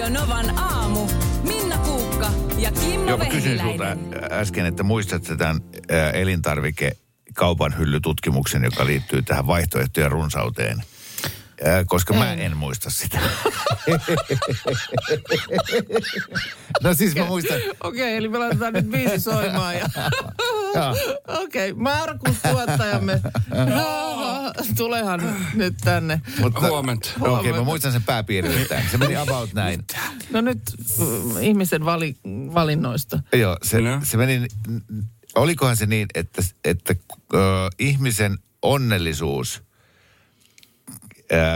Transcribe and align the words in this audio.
Radio 0.00 0.20
Novan 0.20 0.58
aamu. 0.58 1.06
Minna 1.42 1.78
Kuukka 1.78 2.30
ja 2.58 2.72
Kimmo 2.72 3.08
Joo, 3.08 3.18
mä 3.18 3.24
kysyin 3.24 3.60
sulta 3.60 3.96
äsken, 4.30 4.66
että 4.66 4.82
muistatko 4.82 5.36
tämän 5.36 5.60
ää, 5.90 6.10
elintarvike 6.10 6.96
kaupan 7.34 7.78
hyllytutkimuksen, 7.78 8.64
joka 8.64 8.86
liittyy 8.86 9.22
tähän 9.22 9.46
vaihtoehtojen 9.46 10.10
runsauteen? 10.10 10.82
Koska 11.86 12.14
mä 12.14 12.32
en 12.32 12.56
muista 12.56 12.90
sitä. 12.90 13.18
no 16.82 16.94
siis 16.94 17.14
mä 17.14 17.24
muistan, 17.24 17.60
Okei, 17.80 18.16
eli 18.16 18.28
me 18.28 18.38
laitetaan 18.38 18.72
nyt 18.72 18.86
biisi 18.86 19.20
soimaan. 19.20 19.74
Ja... 19.76 19.86
Okei, 21.42 21.72
Markus 21.72 22.36
tuottajamme. 22.50 23.20
Jaha, 23.70 24.52
Tulehan 24.76 25.36
nyt 25.54 25.74
tänne. 25.84 26.20
mutta... 26.40 26.60
Huomenta. 26.60 27.08
Okei, 27.20 27.50
okay, 27.50 27.52
mä 27.52 27.62
muistan 27.64 27.92
sen 27.92 28.02
pääpiirteittäin. 28.02 28.84
Se 28.90 28.98
meni 28.98 29.16
about 29.16 29.54
näin. 29.54 29.84
No 30.30 30.40
nyt 30.40 30.60
mm, 30.98 31.40
ihmisen 31.40 31.84
vali, 31.84 32.16
valinnoista. 32.54 33.22
Joo, 33.32 33.56
se, 33.62 33.80
No. 33.80 34.00
se 34.02 34.16
meni, 34.16 34.46
olikohan 35.34 35.76
se 35.76 35.86
niin, 35.86 36.08
että, 36.14 36.42
että 36.64 36.94
ö, 37.34 37.38
ihmisen 37.78 38.38
onnellisuus 38.62 39.62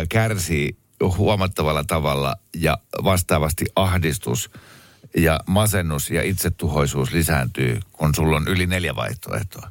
kärsii 0.09 0.77
huomattavalla 1.17 1.85
tavalla 1.85 2.37
ja 2.57 2.79
vastaavasti 3.05 3.65
ahdistus 3.77 4.51
ja 5.17 5.41
masennus 5.47 6.11
ja 6.11 6.23
itsetuhoisuus 6.23 7.13
lisääntyy, 7.13 7.81
kun 7.93 8.15
sulla 8.15 8.37
on 8.37 8.49
yli 8.49 8.67
neljä 8.67 8.97
vaihtoehtoa. 8.97 9.71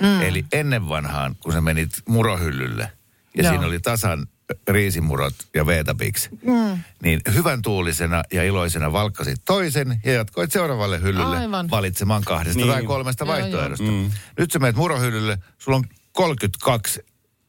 Mm. 0.00 0.20
Eli 0.20 0.44
ennen 0.52 0.88
vanhaan, 0.88 1.36
kun 1.40 1.52
sä 1.52 1.60
menit 1.60 1.90
murohyllylle 2.08 2.92
ja 3.36 3.42
Joo. 3.42 3.52
siinä 3.52 3.66
oli 3.66 3.80
tasan 3.80 4.26
riisimurot 4.68 5.34
ja 5.54 5.66
veetapiksi, 5.66 6.28
mm. 6.42 6.82
niin 7.02 7.20
hyvän 7.34 7.62
tuulisena 7.62 8.22
ja 8.32 8.42
iloisena 8.44 8.92
valkkasit 8.92 9.42
toisen 9.44 10.00
ja 10.04 10.12
jatkoit 10.12 10.52
seuraavalle 10.52 11.00
hyllylle 11.02 11.38
Aivan. 11.38 11.70
valitsemaan 11.70 12.22
kahdesta 12.24 12.58
Niin. 12.58 12.72
tai 12.72 12.82
kolmesta 12.82 13.24
Joo, 13.24 13.34
vaihtoehdosta. 13.34 13.84
Mm. 13.84 14.10
Nyt 14.38 14.50
sä 14.50 14.58
menet 14.58 14.76
murohyllylle, 14.76 15.38
sulla 15.58 15.76
on 15.76 15.84
32 16.12 17.00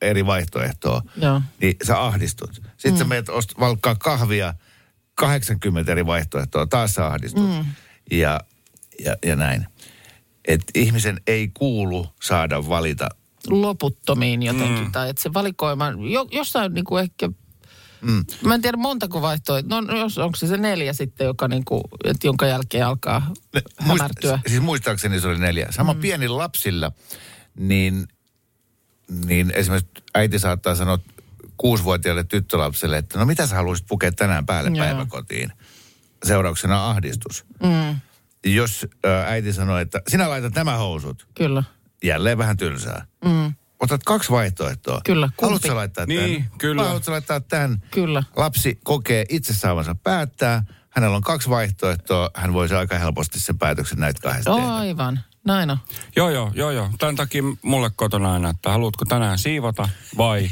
eri 0.01 0.25
vaihtoehtoa, 0.25 1.01
Joo. 1.15 1.41
niin 1.61 1.75
sä 1.87 2.03
ahdistut. 2.05 2.53
Sitten 2.53 2.93
mm. 2.93 2.97
sä 2.97 3.03
menet 3.05 3.29
ost- 3.29 3.59
valkkaa 3.59 3.95
kahvia, 3.95 4.53
80 5.15 5.91
eri 5.91 6.05
vaihtoehtoa, 6.05 6.67
taas 6.67 6.93
sä 6.93 7.07
ahdistut. 7.07 7.49
Mm. 7.49 7.65
Ja, 8.11 8.39
ja, 9.05 9.15
ja 9.25 9.35
näin. 9.35 9.67
Et 10.45 10.61
ihmisen 10.75 11.21
ei 11.27 11.47
kuulu 11.53 12.07
saada 12.21 12.67
valita. 12.67 13.09
loputtomiin 13.49 14.43
jotenkin. 14.43 14.85
Mm. 14.85 14.91
Tai 14.91 15.09
että 15.09 15.21
se 15.21 15.33
valikoima, 15.33 15.89
jo, 16.11 16.27
jossain 16.31 16.73
niin 16.73 16.85
kuin 16.85 17.03
ehkä, 17.03 17.29
mm. 18.01 18.25
mä 18.45 18.55
en 18.55 18.61
tiedä 18.61 18.77
montako 18.77 19.21
vaihtoehtoa, 19.21 19.81
no 19.81 19.97
jos, 19.97 20.17
onko 20.17 20.35
se 20.35 20.47
se 20.47 20.57
neljä 20.57 20.93
sitten, 20.93 21.25
joka 21.25 21.47
niin 21.47 21.65
kuin, 21.65 21.83
että 22.03 22.27
jonka 22.27 22.47
jälkeen 22.47 22.85
alkaa 22.85 23.31
hämärtyä. 23.77 24.39
siis 24.47 24.61
muistaakseni 24.61 25.21
se 25.21 25.27
oli 25.27 25.39
neljä. 25.39 25.67
Sama 25.69 25.93
mm. 25.93 25.99
pienillä 25.99 26.37
lapsilla, 26.37 26.91
niin, 27.59 28.07
niin 29.25 29.51
esimerkiksi 29.55 30.03
äiti 30.15 30.39
saattaa 30.39 30.75
sanoa 30.75 30.99
kuusivuotiaalle 31.57 32.23
tyttölapselle, 32.23 32.97
että 32.97 33.19
no 33.19 33.25
mitä 33.25 33.47
sä 33.47 33.55
haluaisit 33.55 33.87
pukea 33.87 34.11
tänään 34.11 34.45
päälle 34.45 34.71
Joo. 34.77 34.85
päiväkotiin? 34.85 35.51
Seurauksena 36.23 36.89
ahdistus. 36.89 37.45
Mm, 37.63 37.99
Jos 38.45 38.87
ä, 39.05 39.23
äiti 39.27 39.53
sanoo, 39.53 39.77
että 39.77 40.01
sinä 40.07 40.29
laitat 40.29 40.55
nämä 40.55 40.75
housut, 40.77 41.27
kyllä. 41.35 41.63
jälleen 42.03 42.37
vähän 42.37 42.57
tylsää. 42.57 43.05
Mm, 43.25 43.53
Otat 43.79 44.03
kaksi 44.03 44.31
vaihtoehtoa. 44.31 45.01
Kyllä, 45.05 45.27
kumpi? 45.27 45.41
Haluatko 45.41 45.75
laittaa 45.75 46.05
Niin, 46.05 46.43
tämän? 46.43 46.57
kyllä. 46.57 46.79
Vai 46.79 46.87
haluatko 46.87 47.11
laittaa 47.11 47.39
tämän? 47.39 47.83
Kyllä. 47.91 48.23
Lapsi 48.35 48.79
kokee 48.83 49.25
itse 49.29 49.53
saavansa 49.53 49.95
päättää. 49.95 50.63
Hänellä 50.89 51.15
on 51.15 51.21
kaksi 51.21 51.49
vaihtoehtoa. 51.49 52.29
Hän 52.35 52.53
voisi 52.53 52.75
aika 52.75 52.97
helposti 52.97 53.39
sen 53.39 53.57
päätöksen 53.57 53.99
näitä 53.99 54.21
kahdesta 54.21 54.55
tehdä. 54.55 54.73
Aivan, 54.73 55.19
näin 55.45 55.69
on. 55.69 55.77
Joo, 56.15 56.29
joo, 56.29 56.51
joo, 56.55 56.71
joo. 56.71 56.89
Tämän 56.99 57.15
takia 57.15 57.43
mulle 57.61 57.89
kotona 57.95 58.33
aina, 58.33 58.49
että 58.49 58.69
haluatko 58.69 59.05
tänään 59.05 59.37
siivota 59.37 59.89
vai 60.17 60.49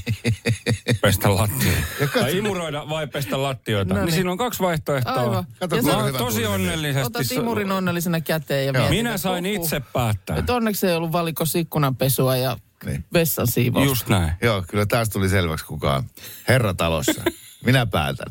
pestä 1.02 1.36
lattioita. 1.36 1.82
Tai 2.14 2.38
imuroida 2.38 2.90
vai 2.90 3.08
pestä 3.08 3.42
lattioita. 3.42 3.94
No 3.94 4.00
niin 4.00 4.06
niin. 4.06 4.16
siinä 4.16 4.32
on 4.32 4.38
kaksi 4.38 4.60
vaihtoehtoa. 4.60 5.14
Aivan. 5.14 5.46
Kato, 5.60 5.76
Ja 5.76 5.82
Mä 5.84 5.96
oon 5.98 6.06
hyvä 6.08 6.18
tosi 6.18 6.46
onnellisesti. 6.46 7.08
otat 7.08 7.32
imurin 7.32 7.72
onnellisena 7.72 8.22
käteen 8.22 8.66
ja 8.66 8.74
mietit, 8.74 8.90
Minä 8.90 9.18
sain 9.18 9.46
huhhuh. 9.46 9.64
itse 9.64 9.80
päättää. 9.94 10.38
Et 10.38 10.50
onneksi 10.50 10.88
ei 10.88 10.96
ollut 10.96 11.12
valikossa 11.12 11.60
ikkunanpesua 11.60 12.36
ja 12.36 12.58
Niin. 12.86 13.06
vessan 13.14 13.48
siivousta. 13.48 13.90
Just 13.90 14.08
näin. 14.08 14.32
Joo, 14.42 14.64
kyllä 14.68 14.86
taas 14.86 15.10
tuli 15.10 15.30
selväksi 15.30 15.66
kuka 15.66 15.96
on 15.96 16.04
herra 16.48 16.74
talossa. 16.74 17.24
Minä 17.66 17.86
päätän. 17.86 18.28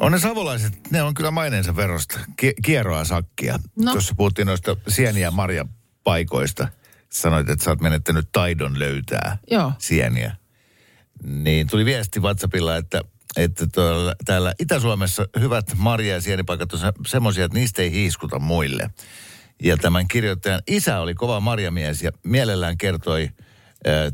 On 0.00 0.12
ne 0.12 0.18
savolaiset, 0.18 0.90
ne 0.90 1.02
on 1.02 1.14
kyllä 1.14 1.30
maineensa 1.30 1.76
verosta. 1.76 2.20
Ki- 2.36 2.54
kieroa 2.64 3.04
sakkia. 3.04 3.58
No. 3.76 3.92
Tuossa 3.92 4.14
puhuttiin 4.16 4.46
noista 4.46 4.76
sieniä 4.88 5.26
ja 5.26 5.30
marjapaikoista. 5.30 6.68
Sanoit, 7.10 7.48
että 7.48 7.64
sä 7.64 7.70
oot 7.70 7.80
menettänyt 7.80 8.28
taidon 8.32 8.78
löytää 8.78 9.38
Joo. 9.50 9.72
sieniä. 9.78 10.36
Niin 11.24 11.66
tuli 11.66 11.84
viesti 11.84 12.20
WhatsAppilla, 12.20 12.76
että, 12.76 13.00
että 13.36 13.66
tuolla, 13.74 14.14
täällä 14.24 14.54
Itä-Suomessa 14.58 15.26
hyvät 15.40 15.66
marja- 15.76 16.14
ja 16.14 16.20
sienipaikat 16.20 16.72
on 16.72 16.78
se- 16.78 16.92
semmoisia, 17.06 17.44
että 17.44 17.58
niistä 17.58 17.82
ei 17.82 17.90
hiiskuta 17.92 18.38
muille. 18.38 18.90
Ja 19.62 19.76
tämän 19.76 20.08
kirjoittajan 20.08 20.62
isä 20.66 21.00
oli 21.00 21.14
kova 21.14 21.40
marjamies 21.40 22.02
ja 22.02 22.10
mielellään 22.24 22.78
kertoi 22.78 23.30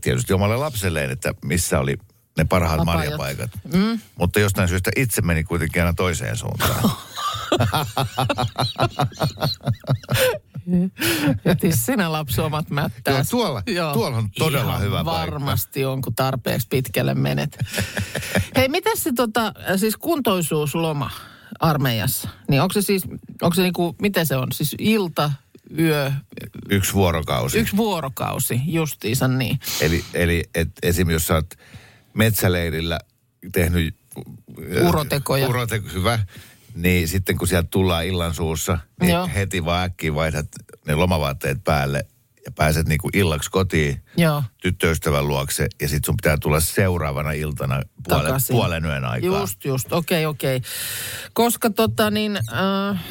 tietysti 0.01 0.33
omalle 0.33 0.57
lapselleen, 0.57 1.11
että 1.11 1.35
missä 1.45 1.79
oli 1.81 1.97
ne 2.37 2.45
parhaat 2.45 2.81
Apajat. 2.81 2.99
marjapaikat. 3.01 3.51
Mm. 3.73 4.01
Mutta 4.19 4.41
jostain 4.41 4.69
syystä 4.69 4.91
itse 4.97 5.23
meni 5.23 5.45
kuitenkin 5.45 5.83
aina 5.83 5.93
toiseen 5.95 6.37
suuntaan. 6.37 6.91
Jäti 11.45 11.77
sinä 11.77 12.13
lapsi 12.13 12.41
omat 12.41 12.71
mättää. 12.71 13.15
Joo, 13.15 13.25
tuolla- 13.31 13.63
tuolla 13.93 14.17
on 14.17 14.31
todella 14.39 14.71
Ihan 14.71 14.81
hyvä 14.83 15.05
paikka. 15.05 15.21
varmasti 15.33 15.85
on, 15.85 16.03
kun 16.03 16.15
tarpeeksi 16.15 16.67
pitkälle 16.71 17.15
menet. 17.15 17.59
Hei, 18.57 18.69
mitä 18.69 18.91
se 18.95 19.13
tota, 19.13 19.53
siis 19.77 19.97
kuntoisuusloma 19.97 21.11
armeijassa? 21.61 22.29
Niin 22.49 22.63
onko 22.63 22.73
se 22.73 22.83
siis, 22.83 23.03
onko 23.43 23.55
se 23.55 23.63
niinku, 23.63 23.97
miten 24.03 24.27
se 24.27 24.37
on? 24.37 24.53
Siis 24.53 24.75
ilta, 24.79 25.33
yö, 25.79 26.13
Yksi 26.71 26.95
vuorokausi. 26.95 27.59
yksi 27.59 27.77
vuorokausi, 27.77 28.61
justiinsa 28.67 29.29
niin. 29.29 29.59
Eli, 29.81 30.05
eli 30.15 30.45
et 30.55 30.69
esim. 30.83 31.11
jos 31.11 31.27
sä 31.27 31.35
oot 31.35 31.51
metsäleirillä 32.17 32.99
tehnyt... 33.53 33.97
Urotekoja. 34.89 35.49
Uroteko, 35.49 35.89
hyvä. 35.93 36.19
Niin 36.75 37.09
sitten 37.09 37.39
kun 37.39 37.49
sieltä 37.49 37.69
tullaan 37.71 38.07
illan 38.07 38.35
suussa, 38.35 38.79
niin 39.01 39.13
Joo. 39.13 39.31
heti 39.35 39.65
vaan 39.65 39.85
äkkiä 39.85 40.15
vaihdat 40.15 40.47
ne 40.87 40.95
lomavaatteet 40.95 41.65
päälle 41.65 42.07
ja 42.45 42.53
pääset 42.53 42.89
niinku 42.89 43.11
illaksi 43.15 43.51
kotiin 43.51 44.03
Joo. 44.17 44.43
tyttöystävän 44.63 45.29
luokse 45.29 45.67
ja 45.81 45.89
sitten 45.89 46.07
sun 46.07 46.17
pitää 46.23 46.37
tulla 46.41 46.61
seuraavana 46.61 47.33
iltana 47.33 47.83
puolen, 48.09 48.25
Takaisin. 48.25 48.57
puolen 48.57 48.85
yön 48.85 49.05
aikaa. 49.05 49.41
Just, 49.41 49.65
just. 49.65 49.93
Okei, 49.93 50.27
okei. 50.27 50.61
Koska 51.33 51.71
tota 51.71 52.11
niin, 52.11 52.37
äh, 52.37 53.05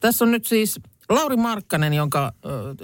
tässä 0.00 0.24
on 0.24 0.30
nyt 0.30 0.46
siis 0.46 0.80
Lauri 1.08 1.36
Markkanen, 1.36 1.94
jonka 1.94 2.32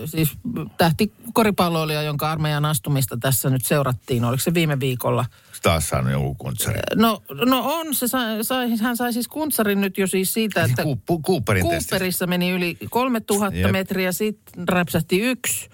siis 0.04 0.32
tähti 0.78 1.12
koripalloilija, 1.32 2.02
jonka 2.02 2.30
armeijan 2.30 2.64
astumista 2.64 3.16
tässä 3.16 3.50
nyt 3.50 3.66
seurattiin. 3.66 4.24
Oliko 4.24 4.40
se 4.40 4.54
viime 4.54 4.80
viikolla? 4.80 5.24
Taas 5.62 5.88
saanut 5.88 6.12
joku 6.12 6.34
kuntsari. 6.34 6.80
No, 6.94 7.22
no 7.46 7.62
on, 7.64 7.94
se 7.94 8.08
sai, 8.08 8.44
sai, 8.44 8.78
hän 8.78 8.96
sai 8.96 9.12
siis 9.12 9.28
kuntsarin 9.28 9.80
nyt 9.80 9.98
jo 9.98 10.06
siis 10.06 10.32
siitä, 10.32 10.64
että 10.64 10.82
Ku, 11.06 11.22
Cooperin. 11.22 11.64
Cooperissa 11.64 12.26
meni 12.26 12.50
yli 12.50 12.78
3000 12.90 13.58
Jep. 13.58 13.72
metriä, 13.72 14.12
sitten 14.12 14.68
räpsähti 14.68 15.20
yksi. 15.20 15.68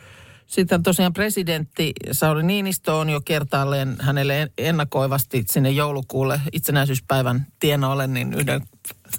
Sitten 0.47 0.83
tosiaan 0.83 1.13
presidentti 1.13 1.93
Sauli 2.13 2.43
Niinistö 2.43 2.95
on 2.95 3.11
jo 3.11 3.21
kertaalleen 3.21 3.97
hänelle 4.01 4.53
ennakoivasti 4.59 5.45
sinne 5.51 5.71
joulukuulle 5.71 6.41
itsenäisyyspäivän 6.53 7.47
tienoille 7.61 8.07
niin 8.07 8.35
yhden 8.35 8.63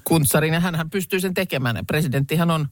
kuntsarin. 0.03 0.53
Ja 0.53 0.59
hänhän 0.59 0.89
pystyy 0.89 1.19
sen 1.19 1.33
tekemään. 1.33 1.85
Presidenttihän 1.85 2.51
on, 2.51 2.67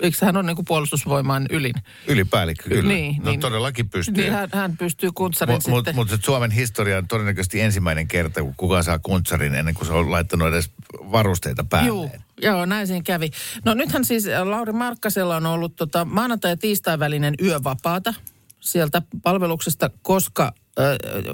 eikö 0.00 0.16
hän 0.26 0.36
on 0.36 0.46
niin 0.46 0.56
puolustusvoimaan 0.66 1.46
ylin? 1.50 1.74
Ylipäällikkö, 2.06 2.68
kyllä. 2.68 2.92
Niin, 2.92 3.16
no 3.22 3.30
niin. 3.30 3.40
todellakin 3.40 3.88
pystyy. 3.88 4.14
Niin 4.14 4.32
hän, 4.32 4.48
hän 4.52 4.76
pystyy 4.76 5.10
kuntsarin 5.14 5.54
Mutta 5.54 5.76
sitten... 5.76 5.94
mut, 5.94 6.10
mut 6.10 6.24
Suomen 6.24 6.50
historia 6.50 6.98
on 6.98 7.08
todennäköisesti 7.08 7.60
ensimmäinen 7.60 8.08
kerta, 8.08 8.42
kun 8.42 8.54
kukaan 8.56 8.84
saa 8.84 8.98
kuntsarin 8.98 9.54
ennen 9.54 9.74
kuin 9.74 9.86
se 9.86 9.92
on 9.92 10.10
laittanut 10.10 10.48
edes 10.48 10.70
varusteita 10.90 11.64
päälle. 11.64 11.88
Joo, 11.88 12.10
joo, 12.42 12.66
näin 12.66 12.86
siinä 12.86 13.02
kävi. 13.02 13.30
No 13.64 13.74
nythän 13.74 14.04
siis 14.04 14.28
äh, 14.28 14.46
Lauri 14.46 14.72
Markkasella 14.72 15.36
on 15.36 15.46
ollut 15.46 15.76
tota 15.76 16.04
maanantai- 16.04 16.50
ja 16.50 16.56
tiistai 16.56 16.98
välinen 16.98 17.34
yövapaata 17.42 18.14
sieltä 18.60 19.02
palveluksesta, 19.22 19.90
koska 20.02 20.44
äh, 20.78 20.84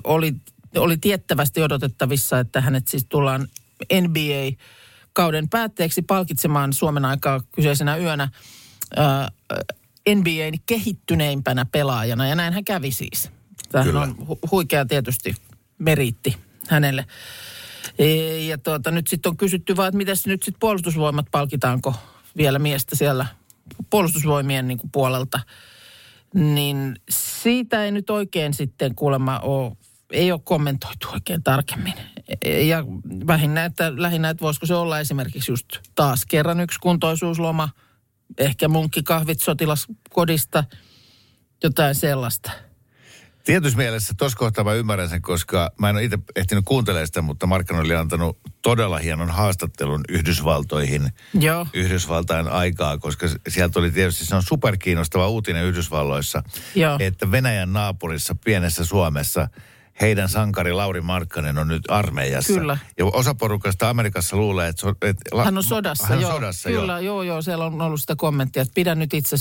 oli, 0.05 0.35
oli 0.77 0.97
tiettävästi 0.97 1.63
odotettavissa, 1.63 2.39
että 2.39 2.61
hänet 2.61 2.89
siis 2.89 3.07
tullaan 3.09 3.49
NBA-kauden 5.17 5.49
päätteeksi 5.49 6.03
palkitsemaan 6.03 6.73
Suomen 6.73 7.05
aikaa 7.05 7.41
kyseisenä 7.55 7.97
yönä 7.97 8.29
äh, 8.99 9.27
NBAn 10.15 10.61
kehittyneimpänä 10.67 11.65
pelaajana. 11.65 12.27
Ja 12.29 12.35
näin 12.35 12.53
hän 12.53 12.65
kävi 12.65 12.91
siis. 12.91 13.31
Kyllä. 13.85 14.01
on 14.01 14.17
hu- 14.21 14.49
huikea 14.51 14.87
tietysti 14.87 15.35
meriitti 15.79 16.37
hänelle. 16.69 17.07
E, 17.99 18.07
Ja 18.47 18.59
tuota, 18.59 18.91
nyt 18.91 19.09
sitten 19.09 19.31
on 19.31 19.37
kysytty 19.37 19.77
vaan, 19.77 19.89
että 19.89 19.97
miten 19.97 20.17
nyt 20.27 20.43
sitten 20.43 20.61
puolustusvoimat 20.61 21.27
palkitaanko 21.31 21.95
vielä 22.37 22.59
miestä 22.59 22.97
siellä 22.97 23.27
puolustusvoimien 23.91 24.69
niin 24.69 24.79
kuin 24.79 24.91
puolelta. 24.91 25.41
Niin 26.35 26.97
siitä 27.11 27.85
ei 27.85 27.93
nyt 27.93 28.11
oikein 28.11 28.55
sitten 28.55 28.95
kuulemma 28.95 29.39
ole, 29.39 29.77
ei 30.11 30.33
ole 30.33 30.41
kommentoitu 30.45 31.09
oikein 31.13 31.43
tarkemmin. 31.43 31.95
Ja 32.67 32.85
vähinnä, 33.27 33.65
että 33.65 33.93
lähinnä, 33.97 34.31
että 34.31 34.43
voisiko 34.43 34.67
se 34.67 34.75
olla 34.75 35.01
esimerkiksi 35.01 35.53
just 35.53 35.67
taas 35.95 36.27
kerran 36.27 36.61
yksi 36.61 36.81
kuntoisuusloma, 36.81 37.69
ehkä 38.39 38.69
munkkikahvit 38.69 39.41
sotilaskodista, 39.41 40.65
jotain 41.63 41.95
sellaista. 41.95 42.51
Tietyssä 43.45 43.77
mielessä 43.77 44.15
tuossa 44.19 44.39
kohtaa 44.39 44.65
mä 44.65 44.73
ymmärrän 44.73 45.09
sen, 45.09 45.23
koska 45.23 45.71
mä 45.79 45.91
en 45.91 45.97
ole 45.97 46.05
itse 46.05 46.19
ehtinyt 46.37 46.65
kuuntelemaan 46.65 47.07
sitä, 47.07 47.23
mutta 47.23 47.47
Markkan 47.47 47.81
oli 47.81 47.95
antanut 47.95 48.39
todella 48.63 48.99
hienon 48.99 49.31
haastattelun 49.31 50.01
Yhdysvaltoihin 50.09 51.11
Joo. 51.35 51.67
Yhdysvaltain 51.75 52.49
aikaa, 52.49 52.99
koska 52.99 53.27
sieltä 53.49 53.79
oli 53.79 53.91
tietysti 53.91 54.25
se 54.25 54.37
on 54.37 54.43
superkiinnostava 54.43 55.29
uutinen 55.29 55.65
Yhdysvalloissa, 55.65 56.43
Joo. 56.75 56.97
että 57.01 57.31
Venäjän 57.31 57.73
naapurissa 57.73 58.35
pienessä 58.45 58.85
Suomessa 58.85 59.49
heidän 60.01 60.29
sankari 60.29 60.73
Lauri 60.73 61.01
Markkanen 61.01 61.59
on 61.59 61.69
nyt 61.69 61.83
armeijassa. 61.89 62.53
Kyllä. 62.53 62.79
Ja 62.99 63.05
osa 63.05 63.35
porukasta 63.35 63.91
Amerikassa 63.91 64.37
luulee, 64.37 64.69
että, 64.69 64.81
so, 64.81 64.89
että 64.91 65.23
la- 65.33 65.45
Hän 65.45 65.57
on 65.59 65.65
sodassa, 65.65 66.07
hän 66.07 66.17
on 66.19 66.23
joo. 66.23 66.33
sodassa, 66.33 66.69
kyllä, 66.69 66.93
joo. 66.93 67.01
joo, 67.01 67.23
joo. 67.23 67.43
Siellä 67.43 67.65
on 67.67 67.81
ollut 67.83 68.01
sitä 68.01 68.17
kommenttia, 68.17 68.63
että 68.63 68.75
pidä 68.75 68.95
nyt 68.95 69.15
itse 69.15 69.37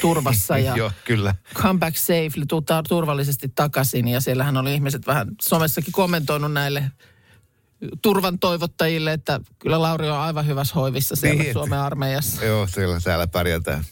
turvassa 0.00 0.58
ja 0.68 0.76
joo, 0.76 0.92
kyllä. 1.04 1.34
come 1.54 1.78
back 1.78 1.96
safely, 1.96 2.46
tuu 2.48 2.62
turvallisesti 2.88 3.52
takaisin. 3.54 4.08
Ja 4.08 4.20
siellähän 4.20 4.56
oli 4.56 4.74
ihmiset 4.74 5.06
vähän 5.06 5.28
somessakin 5.42 5.92
kommentoinut 5.92 6.52
näille 6.52 6.84
turvan 8.02 8.38
toivottajille, 8.38 9.12
että 9.12 9.40
kyllä 9.58 9.82
Lauri 9.82 10.10
on 10.10 10.18
aivan 10.18 10.46
hyvässä 10.46 10.74
hoivissa 10.74 11.16
siellä 11.16 11.42
Niin. 11.42 11.52
Suomen 11.52 11.78
armeijassa. 11.78 12.44
Joo, 12.44 12.66
siellä, 12.66 13.00
täällä 13.00 13.26
pärjätään. 13.26 13.84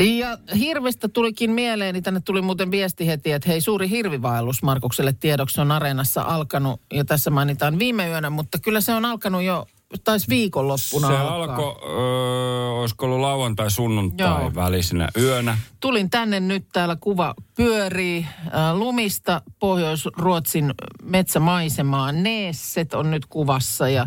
Ja 0.00 0.38
hirvistä 0.58 1.08
tulikin 1.08 1.50
mieleen, 1.50 1.94
niin 1.94 2.02
tänne 2.02 2.20
tuli 2.20 2.42
muuten 2.42 2.70
viesti 2.70 3.06
heti, 3.06 3.32
että 3.32 3.48
hei 3.48 3.60
suuri 3.60 3.90
hirvivaellus 3.90 4.62
Markukselle 4.62 5.14
tiedoksi 5.20 5.60
on 5.60 5.72
areenassa 5.72 6.22
alkanut. 6.22 6.80
Ja 6.92 7.04
tässä 7.04 7.30
mainitaan 7.30 7.78
viime 7.78 8.08
yönä, 8.08 8.30
mutta 8.30 8.58
kyllä 8.58 8.80
se 8.80 8.94
on 8.94 9.04
alkanut 9.04 9.42
jo, 9.42 9.66
taisi 10.04 10.28
viikonloppuna 10.28 11.08
Se 11.08 11.16
alkaa. 11.16 11.56
alkoi, 11.56 11.90
öö, 11.90 12.68
olisiko 12.80 13.06
ollut 13.06 13.20
lauantai, 13.20 13.70
sunnuntai 13.70 14.42
Joo. 14.42 14.54
välisenä 14.54 15.08
yönä. 15.18 15.58
Tulin 15.80 16.10
tänne 16.10 16.40
nyt, 16.40 16.64
täällä 16.72 16.96
kuva 17.00 17.34
pyörii 17.56 18.26
äh, 18.46 18.74
lumista 18.74 19.42
Pohjois-Ruotsin 19.58 20.74
metsämaisemaa. 21.02 22.12
Neesset 22.12 22.94
on 22.94 23.10
nyt 23.10 23.26
kuvassa 23.26 23.88
ja 23.88 24.06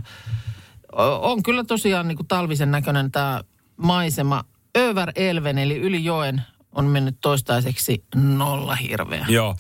on 1.22 1.44
kyllä 1.44 1.64
tosiaan 1.64 2.08
niin 2.08 2.16
kuin 2.18 2.28
talvisen 2.28 2.72
näköinen 2.72 3.12
tämä 3.12 3.42
maisema. 3.78 4.44
Över 4.78 5.12
Elven 5.16 5.58
eli 5.58 5.78
yli 5.78 6.04
joen 6.04 6.42
on 6.72 6.86
mennyt 6.86 7.16
toistaiseksi 7.22 8.04
nolla 8.16 8.76
hirveä. 8.76 9.26
Joo. 9.30 9.56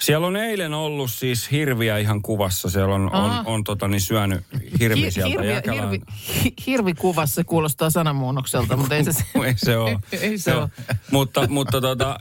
Siellä 0.00 0.26
on 0.26 0.36
eilen 0.36 0.74
ollut 0.74 1.10
siis 1.10 1.50
hirviä 1.50 1.98
ihan 1.98 2.22
kuvassa. 2.22 2.70
Siellä 2.70 2.94
on, 2.94 3.14
on, 3.14 3.32
on 3.46 3.64
tota, 3.64 3.88
niin 3.88 4.00
syönyt 4.00 4.44
hirvi 4.80 5.02
Hi- 5.02 5.10
sieltä 5.10 5.28
hirvi, 5.30 5.48
Jäkälään. 5.48 5.90
hirvi, 5.90 6.04
hi- 6.44 6.54
hirvikuvassa 6.66 7.44
kuulostaa 7.44 7.90
sanamuunnokselta, 7.90 8.76
mutta 8.76 8.96
ei 8.96 9.04
se... 9.04 9.10
ei 9.46 9.54
se 9.56 9.76
ole. 9.76 9.98
ei 10.12 10.38
se 10.38 10.54
ole. 10.54 10.68
Mutta, 11.10 11.48
mutta 11.48 11.80
tota, 11.80 12.20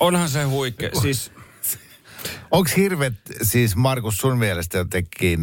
onhan 0.00 0.28
se 0.28 0.42
huikea. 0.44 0.90
Siis 1.02 1.32
Onko 2.50 2.70
hirvet 2.76 3.14
siis 3.42 3.76
Markus 3.76 4.18
sun 4.18 4.38
mielestä 4.38 4.78
jotenkin, 4.78 5.40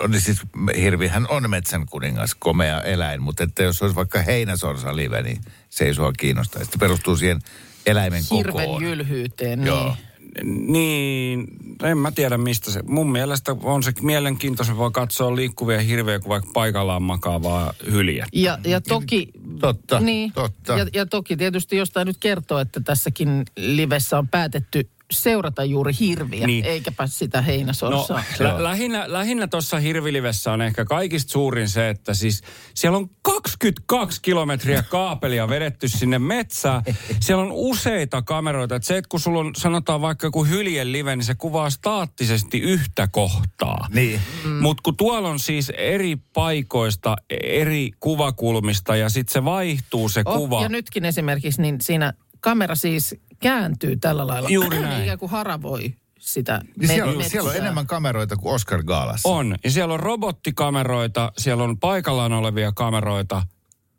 on 0.00 0.10
niin 0.10 0.20
siis 0.20 0.40
hirvihän 0.76 1.26
on 1.28 1.50
metsän 1.50 1.86
kuningas, 1.86 2.34
komea 2.34 2.82
eläin, 2.82 3.22
mutta 3.22 3.44
että 3.44 3.62
jos 3.62 3.82
olisi 3.82 3.96
vaikka 3.96 4.22
heinäsorsa 4.22 4.96
live, 4.96 5.22
niin 5.22 5.40
se 5.68 5.84
ei 5.84 5.94
sua 5.94 6.12
kiinnosta. 6.12 6.58
Se 6.58 6.70
perustuu 6.78 7.16
siihen 7.16 7.40
eläimen 7.86 8.22
Hirven 8.30 8.52
kokoon. 8.52 8.82
jylhyyteen, 8.82 9.58
niin. 9.58 9.66
Joo. 9.66 9.96
Niin, 10.44 11.46
en 11.82 11.98
mä 11.98 12.10
tiedä 12.10 12.38
mistä 12.38 12.70
se. 12.70 12.82
Mun 12.82 13.12
mielestä 13.12 13.56
on 13.62 13.82
se 13.82 13.92
mielenkiintoisempaa 14.02 14.90
katsoa 14.90 15.36
liikkuvia 15.36 15.80
hirveä 15.80 16.18
kuin 16.18 16.28
vaikka 16.28 16.50
paikallaan 16.54 17.02
makaavaa 17.02 17.74
hyljä. 17.90 18.26
Ja, 18.32 18.58
ja 18.64 18.80
toki... 18.80 19.28
Totta, 19.60 20.00
niin, 20.00 20.32
totta. 20.32 20.78
Ja, 20.78 20.86
ja 20.94 21.06
toki 21.06 21.36
tietysti 21.36 21.76
jostain 21.76 22.06
nyt 22.06 22.16
kertoo, 22.20 22.58
että 22.58 22.80
tässäkin 22.80 23.44
livessä 23.56 24.18
on 24.18 24.28
päätetty 24.28 24.88
seurata 25.12 25.64
juuri 25.64 25.92
hirviä, 26.00 26.46
Niin. 26.46 26.64
eikäpä 26.64 27.06
sitä 27.06 27.38
No, 27.40 27.44
heinäsorsaa. 27.46 28.22
lä- 28.38 28.62
lähinnä, 28.62 29.04
lähinnä 29.06 29.46
tuossa 29.46 29.78
hirvilivessä 29.78 30.52
on 30.52 30.62
ehkä 30.62 30.84
kaikista 30.84 31.32
suurin 31.32 31.68
se, 31.68 31.88
että 31.88 32.14
siis 32.14 32.42
siellä 32.74 32.98
on 32.98 33.08
22 33.22 34.22
kilometriä 34.22 34.82
kaapelia 34.82 35.48
vedetty 35.48 35.88
sinne 35.88 36.18
metsään. 36.18 36.82
Siellä 37.20 37.42
on 37.42 37.52
useita 37.52 38.22
kameroita. 38.22 38.76
Että 38.76 38.86
se, 38.86 38.96
että 38.96 39.08
kun 39.08 39.20
sulla 39.20 39.40
on 39.40 39.52
sanotaan 39.56 40.00
vaikka 40.00 40.26
joku 40.26 40.44
hyljen 40.44 40.92
live, 40.92 41.16
niin 41.16 41.24
se 41.24 41.34
kuvaa 41.34 41.70
staattisesti 41.70 42.58
yhtä 42.60 43.08
kohtaa. 43.12 43.86
Niin. 43.94 44.20
Mm. 44.44 44.50
Mutta 44.50 44.80
kun 44.82 44.96
tuolla 44.96 45.28
on 45.28 45.38
siis 45.38 45.70
eri 45.76 46.16
paikoista, 46.32 47.16
eri 47.30 47.90
kuvakulmista 48.00 48.96
ja 48.96 49.08
sitten 49.08 49.32
se 49.32 49.44
vaihtuu 49.44 50.08
se 50.08 50.22
Oh, 50.24 50.36
kuva. 50.36 50.62
ja 50.62 50.68
nytkin 50.68 51.04
esimerkiksi, 51.04 51.62
niin 51.62 51.80
siinä 51.80 52.12
kamera 52.40 52.74
siis 52.74 53.14
kääntyy 53.40 53.96
tällä 53.96 54.26
lailla. 54.26 54.48
Juuri 54.48 54.80
näin. 54.80 55.02
Ikään 55.02 55.18
kuin 55.18 55.30
haravoi 55.30 55.94
sitä 56.18 56.60
Niin 56.78 56.88
siellä, 56.88 57.10
on, 57.10 57.16
metsää. 57.16 57.30
siellä 57.30 57.50
on 57.50 57.56
enemmän 57.56 57.86
kameroita 57.86 58.36
kuin 58.36 58.54
Oscar 58.54 58.82
Gaalassa. 58.82 59.28
On. 59.28 59.56
Ja 59.64 59.70
siellä 59.70 59.94
on 59.94 60.00
robottikameroita, 60.00 61.32
siellä 61.38 61.64
on 61.64 61.78
paikallaan 61.78 62.32
olevia 62.32 62.72
kameroita. 62.72 63.42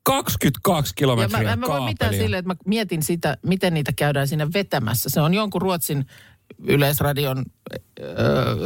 22 0.03 0.91
Ja 0.91 0.93
kilometriä 0.95 1.39
mä, 1.39 1.43
mä 1.43 1.51
en 1.65 1.71
voi 1.71 1.81
mitään 1.81 2.13
silleen, 2.13 2.39
että 2.39 2.49
mä 2.49 2.55
mietin 2.65 3.03
sitä, 3.03 3.37
miten 3.45 3.73
niitä 3.73 3.91
käydään 3.95 4.27
sinne 4.27 4.47
vetämässä. 4.53 5.09
Se 5.09 5.21
on 5.21 5.33
jonkun 5.33 5.61
Ruotsin 5.61 6.05
yleisradion 6.67 7.45
ö, 7.99 8.13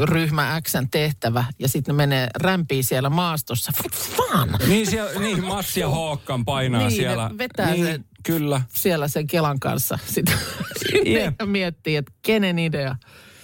ryhmä 0.06 0.62
Xn 0.62 0.88
tehtävä 0.92 1.46
ja 1.60 1.68
sitten 1.68 1.94
ne 1.96 1.98
menee 1.98 2.28
rämpii 2.36 2.84
siellä 2.84 3.10
maastossa. 3.10 3.72
Fan! 3.94 4.50
Niin, 4.68 4.88
siellä, 4.88 5.20
niin 5.20 5.46
Mats 5.46 5.78
ja 5.78 5.90
Håkan 5.90 6.46
painaa 6.46 6.80
Niin, 6.82 6.90
ne 6.90 6.96
siellä. 6.96 7.32
vetää 7.38 7.72
niin, 7.72 7.86
sen- 7.86 8.06
Kyllä, 8.24 8.62
Siellä 8.74 9.08
sen 9.08 9.28
Kelan 9.28 9.60
kanssa 9.60 10.00
sitten 10.06 10.36
Jep. 11.06 11.36
ja 11.40 11.46
miettii, 11.46 11.96
että 11.96 12.12
kenen 12.22 12.60
idea. 12.60 12.96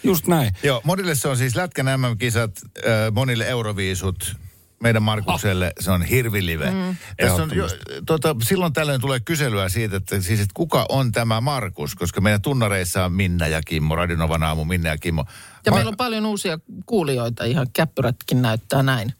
just 0.03 0.27
näin. 0.27 0.51
Joo, 0.63 0.81
monille 0.83 1.15
se 1.15 1.27
on 1.27 1.38
siis 1.38 1.56
Lätkän 1.56 1.85
MM-kisat, 2.00 2.51
äh, 2.77 3.12
monille 3.12 3.47
Euroviisut, 3.47 4.35
meidän 4.83 5.04
Markukselle 5.04 5.73
se 5.80 5.92
on 5.92 6.01
hirvilive. 6.04 6.71
Mm, 6.71 6.95
Tässä 7.18 7.44
on, 7.44 7.51
jo, 7.56 7.68
tota, 8.06 8.35
silloin 8.44 8.73
tällöin 8.73 9.01
tulee 9.01 9.19
kyselyä 9.19 9.69
siitä, 9.69 9.97
että, 9.97 10.21
siis, 10.21 10.40
että 10.40 10.54
kuka 10.54 10.85
on 10.90 11.11
tämä 11.11 11.42
Markus, 11.42 11.95
koska 11.95 12.21
meidän 12.21 12.42
tunnareissa 12.42 13.06
on 13.06 13.13
Minna 13.13 13.47
ja 13.47 13.61
Kimmo, 13.61 13.95
Radinovan 13.95 14.44
aamu, 14.44 14.66
Minna 14.66 14.90
ja 14.90 14.97
Kimmo. 14.97 15.25
Ja 15.66 15.71
Ma- 15.71 15.78
meillä 15.78 15.90
on 15.90 15.97
paljon 15.97 16.25
uusia 16.25 16.59
kuulijoita, 16.85 17.44
ihan 17.45 17.68
käppyrätkin 17.73 18.42
näyttää 18.42 18.83
näin. 18.83 19.13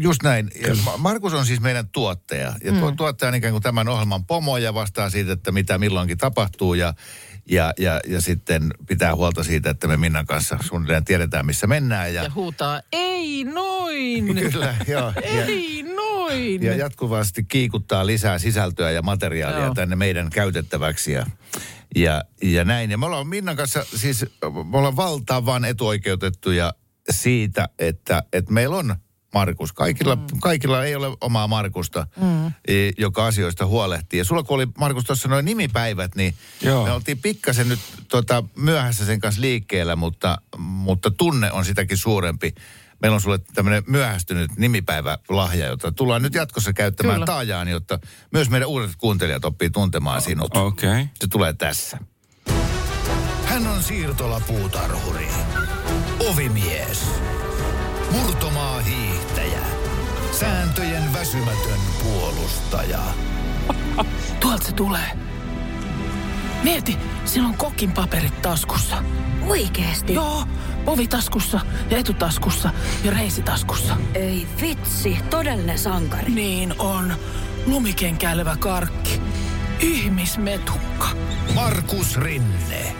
Just 0.00 0.22
näin. 0.22 0.50
Ja 0.66 0.74
Ma- 0.84 0.96
Markus 0.96 1.32
on 1.34 1.46
siis 1.46 1.60
meidän 1.60 1.88
tuottaja. 1.88 2.54
Ja 2.64 2.72
tuo 2.72 2.92
tuottaja 2.92 3.28
on 3.28 3.34
ikään 3.34 3.52
kuin 3.52 3.62
tämän 3.62 3.88
ohjelman 3.88 4.24
pomo 4.26 4.58
ja 4.58 4.74
vastaa 4.74 5.10
siitä, 5.10 5.32
että 5.32 5.52
mitä 5.52 5.78
milloinkin 5.78 6.18
tapahtuu. 6.18 6.74
Ja, 6.74 6.94
ja, 7.48 7.72
ja, 7.78 8.00
ja 8.06 8.20
sitten 8.20 8.70
pitää 8.86 9.14
huolta 9.16 9.44
siitä, 9.44 9.70
että 9.70 9.86
me 9.88 9.96
Minnan 9.96 10.26
kanssa 10.26 10.58
suunnilleen 10.60 11.04
tiedetään, 11.04 11.46
missä 11.46 11.66
mennään. 11.66 12.14
Ja 12.14 12.22
Ja, 12.22 12.30
huutaa, 12.34 12.80
ei 12.92 13.44
noin! 13.44 14.26
kyllä, 14.52 14.74
joo. 14.88 15.12
Ja, 15.16 15.44
Ei 15.46 15.82
noin! 15.82 16.62
ja 16.62 16.76
jatkuvasti 16.76 17.44
kiikuttaa 17.44 18.06
lisää 18.06 18.38
sisältöä 18.38 18.90
ja 18.90 19.02
materiaalia 19.02 19.64
Joo. 19.64 19.74
tänne 19.74 19.96
meidän 19.96 20.30
käytettäväksi. 20.30 21.12
Ja, 21.12 21.26
ja, 21.96 22.22
ja 22.42 22.64
näin. 22.64 22.90
Ja 22.90 22.98
me 22.98 23.06
ollaan 23.06 23.26
Minnan 23.26 23.56
kanssa 23.56 23.84
siis, 23.96 24.26
me 24.70 24.78
ollaan 24.78 24.96
valtavan 24.96 25.64
etuoikeutettuja 25.64 26.74
siitä, 27.10 27.68
että, 27.78 28.22
että 28.32 28.52
meillä 28.52 28.76
on 28.76 28.96
Markus. 29.34 29.72
Kaikilla, 29.72 30.16
mm. 30.16 30.22
kaikilla 30.40 30.84
ei 30.84 30.94
ole 30.94 31.16
omaa 31.20 31.48
Markusta, 31.48 32.06
mm. 32.20 32.52
joka 32.98 33.26
asioista 33.26 33.66
huolehtii. 33.66 34.18
Ja 34.18 34.24
sulla 34.24 34.42
kun 34.42 34.54
oli 34.54 34.66
Markus 34.78 35.04
tuossa 35.04 35.28
noin 35.28 35.44
nimipäivät, 35.44 36.14
niin 36.14 36.34
Joo. 36.62 36.84
me 36.84 36.92
oltiin 36.92 37.18
pikkasen 37.18 37.68
nyt 37.68 37.80
tota, 38.08 38.44
myöhässä 38.56 39.04
sen 39.04 39.20
kanssa 39.20 39.40
liikkeellä, 39.40 39.96
mutta, 39.96 40.38
mutta 40.58 41.10
tunne 41.10 41.52
on 41.52 41.64
sitäkin 41.64 41.98
suurempi. 41.98 42.54
Meillä 43.02 43.14
on 43.14 43.20
sulle 43.20 43.38
tämmöinen 43.54 43.82
myöhästynyt 43.86 44.50
nimipäivälahja, 44.56 45.66
jota 45.66 45.92
tullaan 45.92 46.22
nyt 46.22 46.34
jatkossa 46.34 46.72
käyttämään 46.72 47.14
Kyllä. 47.14 47.26
taajaan, 47.26 47.68
jotta 47.68 47.98
myös 48.32 48.50
meidän 48.50 48.68
uudet 48.68 48.90
kuuntelijat 48.98 49.44
oppii 49.44 49.70
tuntemaan 49.70 50.22
sinut. 50.22 50.56
Okay. 50.56 51.06
Se 51.20 51.26
tulee 51.26 51.52
tässä. 51.52 51.98
Hän 53.44 53.66
on 53.66 53.82
siirtolapuutarhuri, 53.82 55.28
ovimies, 56.18 57.06
murtomaa 58.10 58.80
hiihtäjä, 58.80 59.11
sääntöjen 60.42 61.12
väsymätön 61.12 61.80
puolustaja. 62.02 63.00
Tuolta 64.40 64.66
se 64.66 64.72
tulee. 64.72 65.10
Mieti, 66.62 66.98
sillä 67.24 67.48
on 67.48 67.54
kokin 67.54 67.92
paperit 67.92 68.42
taskussa. 68.42 68.96
Oikeesti? 69.46 70.14
Joo, 70.14 70.44
ovi 70.86 71.08
taskussa 71.08 71.60
ja 71.90 71.98
etutaskussa 71.98 72.70
ja 73.04 73.10
reisitaskussa. 73.10 73.96
Ei 74.14 74.46
vitsi, 74.60 75.18
todellinen 75.30 75.78
sankari. 75.78 76.32
Niin 76.32 76.74
on. 76.78 77.14
Lumikenkäilevä 77.66 78.56
karkki. 78.56 79.20
Ihmismetukka. 79.80 81.08
Markus 81.54 82.16
Rinne. 82.16 82.96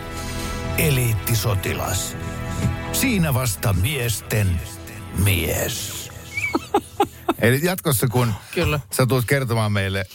Eliittisotilas. 0.77 2.17
Siinä 2.93 3.33
vasta 3.33 3.73
miesten 3.73 4.61
mies. 5.23 6.12
Eli 7.43 7.59
jatkossa 7.63 8.07
kun 8.07 8.33
Kyllä. 8.53 8.79
sä 8.91 9.05
tulet 9.05 9.25
kertomaan 9.25 9.71
meille, 9.71 10.05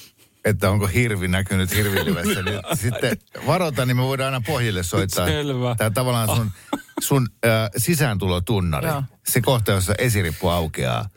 että 0.44 0.70
onko 0.70 0.86
hirvi 0.86 1.28
näkynyt 1.28 1.74
hirvilivessä, 1.74 2.42
niin 2.42 2.60
sitten 2.82 3.16
varota, 3.46 3.86
niin 3.86 3.96
me 3.96 4.02
voidaan 4.02 4.34
aina 4.34 4.44
pohjille 4.46 4.82
soittaa. 4.82 5.26
Selvä. 5.26 5.74
Tämä 5.74 5.90
tavallaan 5.90 6.36
sun, 6.36 6.50
sun 7.00 7.28
äh, 7.46 7.70
sisääntulotunnari. 7.76 8.88
Joo. 8.88 9.02
Se 9.28 9.40
kohta, 9.40 9.72
jossa 9.72 9.94
esirippu 9.98 10.48
aukeaa 10.48 11.08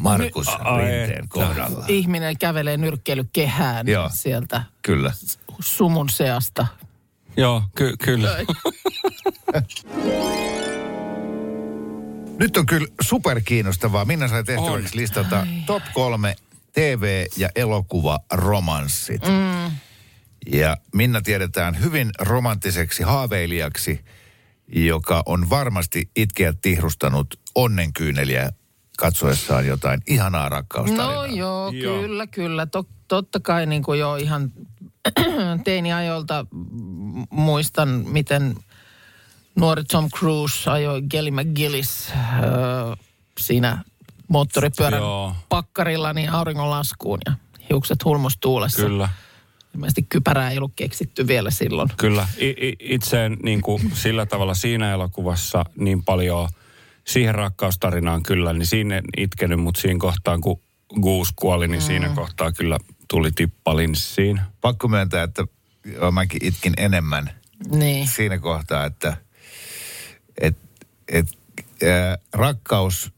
Markus 0.00 0.48
Ai 0.48 0.84
Rinteen 0.84 1.28
kohdalla. 1.28 1.84
Ihminen 1.88 2.38
kävelee 2.38 2.76
nyrkkeilykehään 2.76 3.88
Joo. 3.88 4.10
sieltä 4.14 4.62
Kyllä. 4.82 5.12
sumun 5.60 6.08
seasta. 6.08 6.66
Joo, 7.36 7.62
ky- 7.74 7.96
kyllä. 8.04 8.36
Nyt 12.40 12.56
on 12.56 12.66
kyllä 12.66 12.86
super 13.00 13.40
kiinnostavaa. 13.44 14.04
Minna 14.04 14.28
sai 14.28 14.44
tehtäväksi 14.44 14.96
On. 14.96 15.00
listata 15.00 15.46
top 15.66 15.82
kolme 15.94 16.36
TV- 16.72 17.26
ja 17.36 17.48
elokuvaromanssit. 17.54 19.22
Mm. 19.22 19.70
Ja 20.52 20.76
Minna 20.94 21.20
tiedetään 21.20 21.80
hyvin 21.80 22.10
romanttiseksi 22.18 23.02
haaveilijaksi, 23.02 24.04
joka 24.72 25.22
on 25.26 25.50
varmasti 25.50 26.10
itkeä 26.16 26.54
tihrustanut 26.62 27.40
onnenkyyneliä 27.54 28.50
katsoessaan 28.98 29.66
jotain 29.66 30.00
ihanaa 30.06 30.48
rakkaustarinaa. 30.48 31.14
No 31.14 31.24
joo, 31.24 31.70
Joo. 31.70 32.00
kyllä, 32.00 32.26
kyllä. 32.26 32.66
Tot, 32.66 32.88
totta 33.08 33.40
kai 33.40 33.66
niin 33.66 33.82
kuin 33.82 34.00
jo 34.00 34.16
ihan 34.16 34.52
teiniajoilta 35.64 36.46
m- 36.52 37.22
muistan, 37.30 37.88
miten 37.88 38.54
nuori 39.56 39.84
Tom 39.84 40.08
Cruise 40.10 40.70
ajoi 40.70 41.02
Kelly 41.08 41.30
McGillis 41.30 42.10
äh, 42.12 42.98
siinä 43.40 43.84
moottoripyörän 44.28 45.00
Joo. 45.00 45.34
pakkarilla 45.48 46.12
niin 46.12 46.30
auringonlaskuun 46.30 47.18
ja 47.26 47.32
hiukset 47.70 48.04
hulmustuulessa. 48.04 48.82
Kyllä. 48.82 49.08
Ilmeisesti 49.74 50.02
kypärää 50.02 50.50
ei 50.50 50.58
ollut 50.58 50.72
keksitty 50.76 51.26
vielä 51.26 51.50
silloin. 51.50 51.88
Kyllä. 51.96 52.28
I, 52.38 52.48
i, 52.48 52.76
itse 52.80 53.26
en 53.26 53.36
niin 53.42 53.60
kuin 53.60 53.90
sillä 54.02 54.26
tavalla 54.26 54.54
siinä 54.54 54.92
elokuvassa 54.92 55.64
niin 55.78 56.04
paljon 56.04 56.48
siihen 57.06 57.34
rakkaustarinaan 57.34 58.22
kyllä, 58.22 58.52
niin 58.52 58.66
siinä 58.66 58.96
en 58.96 59.04
itkenyt, 59.16 59.60
mutta 59.60 59.80
siinä 59.80 59.98
kohtaan 60.00 60.40
kun 60.40 60.60
Goose 61.02 61.32
kuoli, 61.36 61.68
niin 61.68 61.82
siinä 61.82 62.08
kohtaa 62.08 62.52
kyllä 62.52 62.78
tuli 63.08 63.32
tippa 63.32 63.76
linssiin. 63.76 64.40
Pakko 64.60 64.88
myöntää, 64.88 65.22
että 65.22 65.44
mäkin 66.12 66.44
itkin 66.44 66.72
enemmän 66.76 67.30
Niin. 67.70 68.08
siinä 68.08 68.38
kohtaa, 68.38 68.84
että 68.84 69.16
et, 70.40 70.56
et, 71.08 71.26
ää, 71.84 72.18
rakkaus 72.32 73.12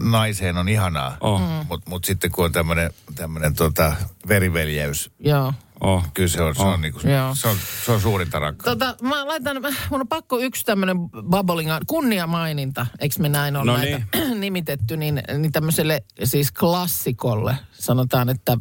naiseen 0.00 0.56
on 0.56 0.68
ihanaa, 0.68 1.16
Oh. 1.20 1.40
Mutta 1.68 1.90
mut 1.90 2.04
sitten 2.04 2.30
kun 2.30 2.44
on 2.44 2.52
tämmöinen 2.52 2.90
tämmönen 3.14 3.54
tota 3.54 3.92
veriveljeys, 4.28 5.10
Joo. 5.20 5.52
Oh. 5.80 6.04
kyllä 6.14 6.28
se 6.28 6.42
on, 6.42 6.54
se 6.54 6.62
on, 6.62 6.80
niinku, 6.80 7.00
Joo. 7.08 7.34
se 7.34 7.48
on, 7.48 7.56
se 7.84 7.92
on 7.92 8.00
suurinta 8.00 8.38
rakkautta. 8.38 8.86
Tota, 8.86 9.04
mä 9.08 9.26
laitan, 9.26 9.62
mun 9.90 10.00
on 10.00 10.08
pakko 10.08 10.38
yksi 10.38 10.64
tämmöinen 10.64 10.96
bubblinga, 11.30 11.80
kunniamaininta, 11.86 12.86
eikö 12.98 13.14
me 13.18 13.28
näin 13.28 13.56
ole 13.56 13.64
No 13.64 13.76
näitä 13.76 14.02
nimitetty, 14.34 14.96
niin, 14.96 15.22
niin 15.38 15.52
tämmöiselle 15.52 16.04
siis 16.24 16.52
klassikolle, 16.52 17.56
sanotaan, 17.72 18.28
että 18.28 18.58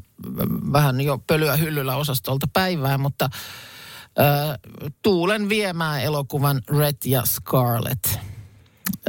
vähän 0.71 1.01
jo 1.01 1.17
pölyä 1.27 1.55
hyllyllä 1.55 1.95
osastolta 1.95 2.47
päivää, 2.53 2.97
mutta 2.97 3.29
äh, 4.19 4.59
Tuulen 5.01 5.49
viemää 5.49 6.01
elokuvan 6.01 6.61
Red 6.79 6.97
ja 7.05 7.23
Scarlet. 7.25 8.19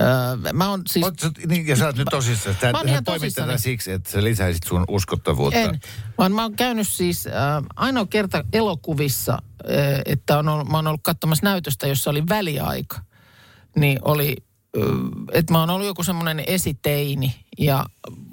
Äh, 0.01 0.53
mä 0.53 0.69
oon 0.69 0.83
siis... 0.91 1.05
Oot, 1.05 1.15
niin, 1.47 1.67
ja 1.67 1.77
sä 1.77 1.87
oot 1.87 1.97
nyt 1.97 2.09
tosissaan. 2.11 2.57
Tää, 2.57 2.73
Mä 2.73 2.79
oon 2.79 2.89
ihan 2.89 3.05
tätä 3.35 3.59
siksi, 3.59 3.93
että 3.93 4.11
sä 4.11 4.25
lisäisit 4.25 4.63
sun 4.63 4.85
uskottavuutta. 4.89 5.59
En, 5.59 5.81
vaan 6.19 6.33
mä 6.33 6.43
oon 6.43 6.57
käynyt 6.57 6.89
siis 6.89 7.27
äh, 7.27 7.33
ainoa 7.77 8.07
kerta 8.07 8.45
elokuvissa, 8.53 9.33
äh, 9.33 10.03
että 10.07 10.39
on 10.39 10.49
ollut, 10.49 10.69
mä 10.69 10.77
oon 10.79 10.87
ollut 10.87 11.03
katsomassa 11.05 11.45
näytöstä, 11.45 11.87
jossa 11.87 12.11
oli 12.11 12.23
väliaika. 12.29 13.01
Niin 13.77 13.99
oli, 14.03 14.37
äh, 14.77 14.83
että 15.33 15.53
mä 15.53 15.61
oon 15.61 15.71
ollut 15.71 15.87
joku 15.87 16.03
semmoinen 16.03 16.45
esiteini 16.47 17.35
ja 17.59 17.87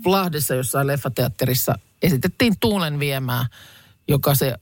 Lahdessa 0.06 0.56
jossain 0.56 0.88
leffateatterissa 0.88 1.76
esitettiin 2.02 2.54
Tuulen 2.60 3.00
viemää, 3.00 3.46
joka 4.08 4.36
se 4.36 4.56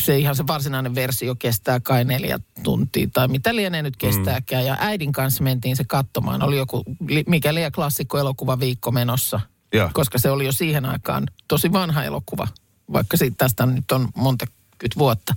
se 0.00 0.18
ihan 0.18 0.36
se 0.36 0.46
varsinainen 0.46 0.94
versio 0.94 1.34
kestää 1.34 1.80
kai 1.80 2.04
neljä 2.04 2.38
tuntia 2.62 3.08
tai 3.12 3.28
mitä 3.28 3.56
lienee 3.56 3.82
nyt 3.82 3.96
kestääkään. 3.96 4.66
Ja 4.66 4.76
äidin 4.80 5.12
kanssa 5.12 5.42
mentiin 5.44 5.76
se 5.76 5.84
katsomaan. 5.84 6.42
Oli 6.42 6.56
joku, 6.56 6.82
mikä 7.26 7.54
liian 7.54 7.72
klassikko 7.72 8.18
elokuva 8.18 8.60
viikko 8.60 8.92
menossa. 8.92 9.40
Joo. 9.72 9.90
Koska 9.92 10.18
se 10.18 10.30
oli 10.30 10.46
jo 10.46 10.52
siihen 10.52 10.84
aikaan 10.84 11.26
tosi 11.48 11.72
vanha 11.72 12.04
elokuva, 12.04 12.48
vaikka 12.92 13.16
siitä 13.16 13.34
tästä 13.38 13.66
nyt 13.66 13.92
on 13.92 14.08
monta 14.16 14.46
kyt 14.78 14.98
vuotta. 14.98 15.34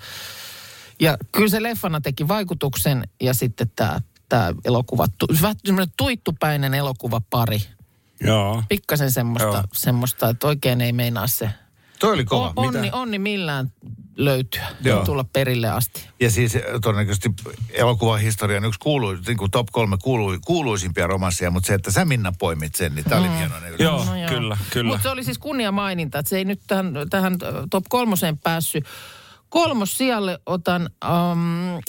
Ja 1.00 1.18
kyllä 1.32 1.50
se 1.50 1.64
leffana 1.64 2.02
teki 2.02 2.28
vaikutuksen 2.28 3.08
ja 3.22 3.34
sitten 3.34 3.72
tämä 3.76 4.00
tämä 4.30 4.54
elokuva, 4.66 5.06
vähän 5.42 5.56
tuittupäinen 5.98 6.74
elokuvapari. 6.74 7.62
Joo. 8.22 8.64
Pikkasen 8.70 9.12
semmoista, 9.12 9.48
Joo. 9.48 9.64
semmoista, 9.74 10.30
että 10.30 10.48
oikein 10.48 10.82
ei 10.82 10.92
meinaa 10.94 11.28
se 11.28 11.50
Toi 12.00 12.14
oli 12.14 12.26
kova. 12.26 12.48
o- 12.48 12.54
onni, 12.56 12.90
onni 12.94 13.20
millään 13.20 13.72
löytyä 14.18 14.68
Joo. 14.82 15.00
ja 15.00 15.06
tulla 15.06 15.24
perille 15.24 15.70
asti. 15.70 16.08
Ja 16.20 16.32
siis 16.32 16.56
eh, 16.56 16.64
todennäköisesti 16.82 17.30
elokuvahistorian 17.72 18.66
yksi 18.66 18.80
kuulu, 18.80 19.18
niin 19.28 19.38
kuin 19.38 19.52
top 19.52 19.68
kolme 19.72 19.98
kuulu, 20.04 20.38
kuuluisimpia 20.46 21.08
romansseja, 21.08 21.52
mutta 21.52 21.68
se, 21.68 21.74
että 21.74 21.92
sä 21.92 22.06
Minna 22.06 22.34
poimit 22.40 22.76
sen, 22.76 22.96
niin 22.96 23.06
tää 23.06 23.20
oli 23.20 23.38
hienoinen. 23.38 23.74
Joo, 23.80 24.06
No 24.06 24.16
joo. 24.16 24.30
kyllä, 24.30 24.58
kyllä. 24.70 24.88
Mutta 24.92 25.04
se 25.04 25.10
oli 25.10 25.24
siis 25.24 25.38
kunnia 25.38 25.72
maininta, 25.72 26.20
että 26.20 26.30
se 26.30 26.38
ei 26.38 26.46
nyt 26.46 26.62
tähän, 26.68 26.94
tähän 27.10 27.38
top 27.70 27.86
kolmoseen 27.90 28.38
päässyt. 28.38 28.86
Kolmos 29.50 29.98
sijalle 29.98 30.40
otan, 30.46 30.90
um, 31.32 31.40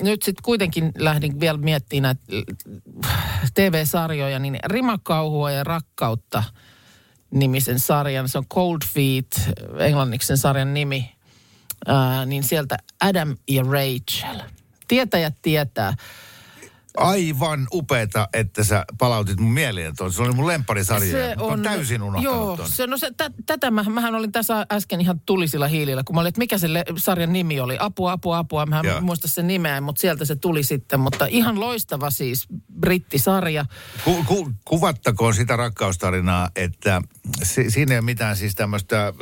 nyt 0.00 0.22
sitten 0.22 0.42
kuitenkin 0.42 0.92
lähdin 0.98 1.40
vielä 1.40 1.58
miettimään 1.58 2.16
näitä 2.30 2.52
äh, 3.06 3.50
TV-sarjoja, 3.54 4.38
niin 4.38 4.58
Rimakauhua 4.64 5.50
ja 5.50 5.64
rakkautta 5.64 6.42
nimisen 7.30 7.78
sarjan, 7.80 8.28
se 8.28 8.38
on 8.38 8.46
Cold 8.46 8.78
Feet, 8.94 9.50
englanniksi 9.78 10.26
sen 10.26 10.38
sarjan 10.38 10.74
nimi, 10.74 11.17
niin 12.26 12.42
sieltä 12.42 12.76
Adam 13.00 13.36
ja 13.48 13.62
Rachel. 13.62 14.40
Tietäjät 14.88 15.34
tietää. 15.42 15.94
Aivan 16.98 17.66
upeeta, 17.72 18.28
että 18.32 18.64
sä 18.64 18.84
palautit 18.98 19.40
mun 19.40 19.52
mieleen 19.52 19.96
tuon. 19.96 20.12
Se 20.12 20.22
oli 20.22 20.32
mun 20.32 20.46
lempparisarja. 20.46 21.12
Se 21.12 21.34
Mä 21.36 21.42
oon 21.42 21.62
täysin 21.62 22.02
unohtanut 22.02 22.34
Joo, 22.34 22.56
ton. 22.56 22.68
se, 22.68 22.86
no 22.86 22.96
se, 22.96 23.10
tä, 23.16 23.30
tätä 23.46 23.70
mä, 23.70 23.82
mähän 23.82 24.14
olin 24.14 24.32
tässä 24.32 24.66
äsken 24.72 25.00
ihan 25.00 25.20
tulisilla 25.20 25.68
hiilillä, 25.68 26.02
kun 26.04 26.14
mä 26.16 26.20
olin, 26.20 26.28
että 26.28 26.38
mikä 26.38 26.58
se 26.58 26.72
le, 26.72 26.84
sarjan 26.96 27.32
nimi 27.32 27.60
oli. 27.60 27.76
Apua, 27.80 28.12
apua, 28.12 28.38
apua. 28.38 28.66
Mä 28.66 28.80
en 28.96 29.04
muista 29.04 29.28
sen 29.28 29.46
nimeä, 29.46 29.80
mutta 29.80 30.00
sieltä 30.00 30.24
se 30.24 30.36
tuli 30.36 30.62
sitten. 30.62 31.00
Mutta 31.00 31.26
ihan 31.26 31.60
loistava 31.60 32.10
siis 32.10 32.46
brittisarja. 32.80 33.64
Ku, 34.04 34.24
ku, 34.24 34.50
kuvattakoon 34.64 35.34
sitä 35.34 35.56
rakkaustarinaa, 35.56 36.50
että 36.56 37.02
si, 37.42 37.70
siinä 37.70 37.92
ei 37.94 37.98
ole 37.98 38.04
mitään 38.04 38.36
siis 38.36 38.54
tämmöistä 38.54 39.06
äh, 39.06 39.12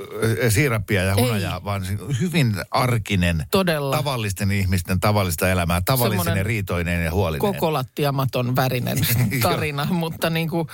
siirappia 0.48 1.02
ja 1.02 1.14
hunajaa, 1.16 1.64
vaan 1.64 1.84
se 1.84 1.96
on 2.00 2.20
hyvin 2.20 2.56
arkinen, 2.70 3.46
Todella. 3.50 3.96
tavallisten 3.96 4.50
ihmisten 4.50 5.00
tavallista 5.00 5.48
elämää, 5.48 5.80
tavallisen 5.84 6.36
ja 6.36 6.42
riitoinen 6.42 7.04
ja 7.04 7.10
huolinen. 7.10 7.40
Koko 7.40 7.65
lattiamaton 7.72 8.56
värinen 8.56 8.98
tarina, 9.42 9.86
mutta 9.90 10.30
niin 10.30 10.48
kuin 10.48 10.68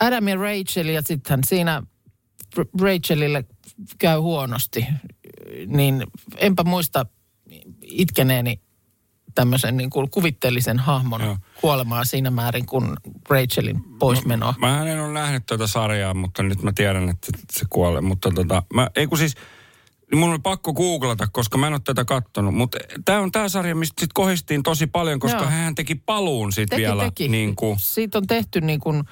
Adam 0.00 0.28
ja 0.28 0.36
Rachel 0.36 0.88
ja 0.88 1.02
sitten 1.02 1.44
siinä 1.44 1.82
Rachelille 2.80 3.44
käy 3.98 4.18
huonosti, 4.18 4.86
niin 5.66 6.06
enpä 6.36 6.64
muista 6.64 7.06
itkeneeni 7.82 8.60
tämmöisen 9.34 9.76
niin 9.76 9.90
kuin 9.90 10.10
kuvitteellisen 10.10 10.78
hahmon 10.78 11.20
Joo. 11.20 11.36
kuolemaa 11.60 12.04
siinä 12.04 12.30
määrin 12.30 12.66
kuin 12.66 12.96
Rachelin 13.28 13.82
poismenoa. 13.98 14.54
Mä 14.58 14.86
en 14.86 15.00
ole 15.00 15.12
nähnyt 15.12 15.46
tuota 15.46 15.66
sarjaa, 15.66 16.14
mutta 16.14 16.42
nyt 16.42 16.62
mä 16.62 16.72
tiedän, 16.72 17.08
että 17.08 17.32
se 17.52 17.64
kuolee. 17.70 18.00
Mutta 18.00 18.30
tota, 18.34 18.62
mä, 18.74 18.88
ei 18.96 19.06
kun 19.06 19.18
siis, 19.18 19.34
mun 20.14 20.30
oli 20.30 20.38
pakko 20.38 20.72
googlata, 20.74 21.28
koska 21.32 21.58
mä 21.58 21.66
en 21.66 21.72
ole 21.72 21.80
tätä 21.84 22.04
kattonut. 22.04 22.54
Mutta 22.54 22.78
tämä 23.04 23.20
on 23.20 23.32
tämä 23.32 23.48
sarja, 23.48 23.74
mistä 23.74 24.00
sit 24.00 24.12
kohistiin 24.12 24.62
tosi 24.62 24.86
paljon, 24.86 25.20
koska 25.20 25.38
Joo. 25.38 25.50
hän 25.50 25.74
teki 25.74 25.94
paluun 25.94 26.52
sit 26.52 26.68
Teki, 26.68 26.82
vielä. 26.82 27.04
teki. 27.04 27.28
Niin 27.28 27.56
kuin, 27.56 27.78
Siitä 27.78 28.18
on 28.18 28.26
tehty 28.26 28.60
niin 28.60 28.80
kuin 28.80 29.04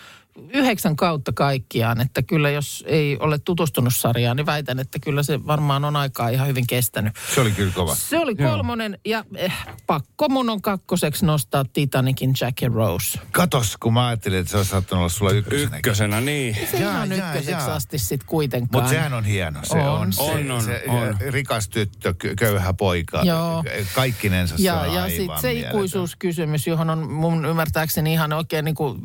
yhdeksän 0.53 0.97
kautta 0.97 1.33
kaikkiaan, 1.33 2.01
että 2.01 2.23
kyllä 2.23 2.51
jos 2.51 2.85
ei 2.87 3.17
ole 3.21 3.39
tutustunut 3.39 3.95
sarjaan, 3.97 4.37
niin 4.37 4.47
väitän, 4.47 4.79
että 4.79 4.99
kyllä 4.99 5.23
se 5.23 5.47
varmaan 5.47 5.85
on 5.85 5.97
aikaa 5.97 6.29
ihan 6.29 6.49
hyvin 6.49 6.67
kestänyt. 6.67 7.13
Se 7.35 7.41
oli 7.41 7.51
kyllä 7.53 7.73
kova. 7.75 7.95
Se 7.95 8.19
oli 8.19 8.35
kolmonen 8.37 8.99
ja 9.05 9.25
eh, 9.37 9.53
pakko 9.87 10.29
mun 10.29 10.51
on 10.51 10.63
kakkoseksi 10.63 11.27
nostaa 11.27 11.65
Titanicin 11.73 12.35
Jackie 12.41 12.69
Rose. 12.69 13.19
Katos, 13.33 13.77
kun 13.77 13.93
mä 13.93 14.07
ajattelin, 14.07 14.39
että 14.39 14.51
se 14.51 14.57
olisi 14.57 14.71
saattanut 14.71 15.01
olla 15.01 15.09
sulla 15.09 15.31
ykkösenä. 15.31 15.77
Ykkösenä, 15.77 16.21
niin. 16.21 16.57
Se 16.71 16.79
Jaa, 16.79 16.93
ihan 17.05 17.11
jaa, 17.19 17.29
ykköseksi 17.29 17.51
jaa. 17.51 17.75
asti 17.75 17.99
sit 17.99 18.25
kuitenkaan. 18.25 18.83
Mutta 18.83 18.91
sehän 18.97 19.15
on 19.15 19.25
hieno. 19.25 19.61
Se 19.63 19.79
On. 19.79 19.89
on, 19.89 20.13
se, 20.13 20.23
On, 20.23 20.51
on, 20.51 20.63
se, 20.63 20.83
on. 20.89 21.17
rikas 21.21 21.69
tyttö, 21.69 22.15
kö- 22.25 22.35
köyhä 22.39 22.73
poika. 22.75 23.23
Joo. 23.25 23.65
Kaikkinensa 23.95 24.57
se 24.57 24.63
Ja, 24.63 24.81
on 24.81 24.95
ja 24.95 25.09
sitten 25.09 25.41
se 25.41 25.47
mieletön. 25.49 25.71
ikuisuuskysymys, 25.71 26.67
johon 26.67 26.91
on 26.91 27.11
mun 27.13 27.45
ymmärtääkseni 27.47 28.13
ihan 28.13 28.33
oikein 28.33 28.65
niin 28.65 28.75
kuin 28.75 28.99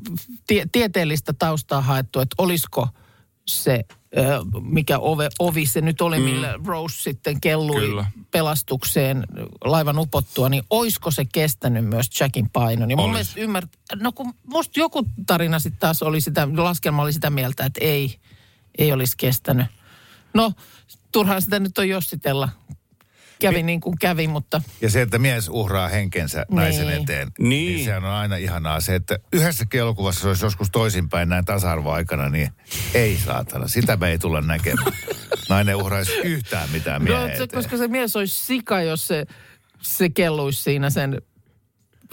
tie, 0.47 0.65
tieteellistä 0.71 1.22
taustaa 1.33 1.81
haettu, 1.81 2.19
että 2.19 2.35
olisiko 2.37 2.87
se, 3.47 3.85
mikä 4.61 4.99
ove, 4.99 5.29
ovi 5.39 5.65
se 5.65 5.81
nyt 5.81 6.01
oli, 6.01 6.19
mm. 6.19 6.25
millä 6.25 6.59
Rose 6.65 7.01
sitten 7.01 7.41
kellui 7.41 7.81
Kyllä. 7.81 8.05
pelastukseen 8.31 9.23
laivan 9.63 9.99
upottua, 9.99 10.49
niin 10.49 10.63
oisko 10.69 11.11
se 11.11 11.25
kestänyt 11.33 11.85
myös 11.85 12.19
Jackin 12.19 12.49
painon? 12.49 12.91
Ja 12.91 12.97
mun 12.97 13.05
Olis. 13.05 13.13
mielestä 13.13 13.39
ymmärt, 13.39 13.69
no 13.95 14.11
kun 14.11 14.33
musta 14.47 14.79
joku 14.79 15.05
tarina 15.27 15.59
sitten 15.59 15.79
taas 15.79 16.03
oli 16.03 16.21
sitä, 16.21 16.47
laskelma 16.57 17.01
oli 17.01 17.13
sitä 17.13 17.29
mieltä, 17.29 17.65
että 17.65 17.79
ei, 17.83 18.19
ei 18.77 18.91
olisi 18.91 19.17
kestänyt. 19.17 19.67
No, 20.33 20.51
turhaan 21.11 21.41
sitä 21.41 21.59
nyt 21.59 21.77
on 21.77 21.89
jossitella. 21.89 22.49
Kävi 23.51 23.63
niin 23.63 23.81
kuin 23.81 23.97
kävi, 23.99 24.27
mutta 24.27 24.61
Ja 24.81 24.89
se, 24.89 25.01
että 25.01 25.17
mies 25.17 25.49
uhraa 25.49 25.87
henkensä 25.87 26.45
naisen 26.51 26.87
Niin. 26.87 27.01
eteen, 27.03 27.31
Niin. 27.39 27.49
niin 27.75 27.85
sehän 27.85 28.03
on 28.05 28.11
aina 28.11 28.35
ihanaa. 28.35 28.79
Se, 28.81 28.95
että 28.95 29.19
yhdessäkin 29.33 29.79
elokuvassa 29.79 30.21
se 30.21 30.27
olisi 30.27 30.45
joskus 30.45 30.67
toisinpäin 30.71 31.29
näin 31.29 31.45
tasa-arvoaikana, 31.45 32.29
niin 32.29 32.49
ei 32.93 33.17
saatana. 33.25 33.67
Sitä 33.67 33.95
me 33.97 34.09
ei 34.09 34.19
tulla 34.19 34.41
näkemään. 34.41 34.91
Nainen 35.49 35.75
uhraisi 35.75 36.11
yhtään 36.23 36.69
mitään 36.71 37.03
miehen 37.03 37.19
No, 37.19 37.25
eteen. 37.25 37.39
se, 37.39 37.47
koska 37.55 37.77
se 37.77 37.87
mies 37.87 38.15
olisi 38.15 38.45
sika, 38.45 38.81
jos 38.81 39.07
se, 39.07 39.25
se 39.81 40.09
kelluisi 40.09 40.63
siinä 40.63 40.89
sen 40.89 41.21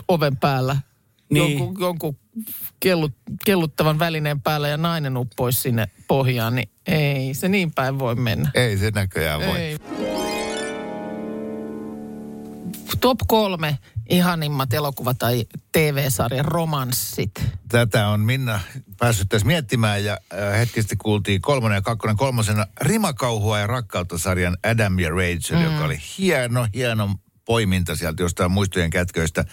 oven 0.08 0.36
päällä. 0.36 0.76
Niin. 1.32 1.58
Jonkun, 1.58 1.76
jonkun 1.80 2.18
kellut, 2.80 3.12
kelluttavan 3.44 3.98
välineen 3.98 4.40
päällä 4.40 4.68
ja 4.68 4.76
nainen 4.76 5.16
uppoisi 5.16 5.60
sinne 5.60 5.88
pohjaan, 6.08 6.54
niin 6.54 6.70
ei 6.86 7.34
se 7.34 7.48
niin 7.48 7.72
päin 7.74 7.98
voi 7.98 8.14
mennä. 8.14 8.50
Ei 8.54 8.78
se 8.78 8.90
näköjään 8.94 9.40
voi. 9.40 9.58
Ei. 9.58 9.78
Top 13.00 13.18
kolme 13.28 13.78
ihanimmat 14.08 14.72
elokuva- 14.72 15.14
tai 15.18 15.44
TV-sarjan 15.72 16.44
romanssit. 16.44 17.30
Tätä 17.68 18.08
on 18.08 18.20
Minna 18.20 18.60
päässyt 18.98 19.28
tässä 19.28 19.46
miettimään 19.46 20.04
ja 20.04 20.12
äh, 20.12 20.58
hetkisesti 20.58 20.96
kuultiin 20.96 21.40
kolmonen 21.40 21.76
ja 21.76 21.82
kakkonen. 21.82 22.16
Kolmosena 22.16 22.66
Rimakauhua 22.80 23.58
ja 23.58 23.66
rakkautta 23.66 24.18
sarjan 24.18 24.56
Adam 24.70 24.98
ja 24.98 25.10
Rachel, 25.10 25.58
mm. 25.58 25.64
joka 25.64 25.84
oli 25.84 25.98
hieno, 26.18 26.66
hieno 26.74 27.14
poiminta 27.44 27.96
sieltä 27.96 28.22
jostain 28.22 28.50
muistojen 28.50 28.90
kätköistä. 28.90 29.44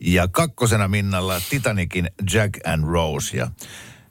Ja 0.00 0.28
kakkosena 0.28 0.88
Minnalla 0.88 1.40
Titanikin 1.50 2.10
Jack 2.32 2.66
and 2.66 2.84
Rose 2.84 3.36
ja 3.36 3.50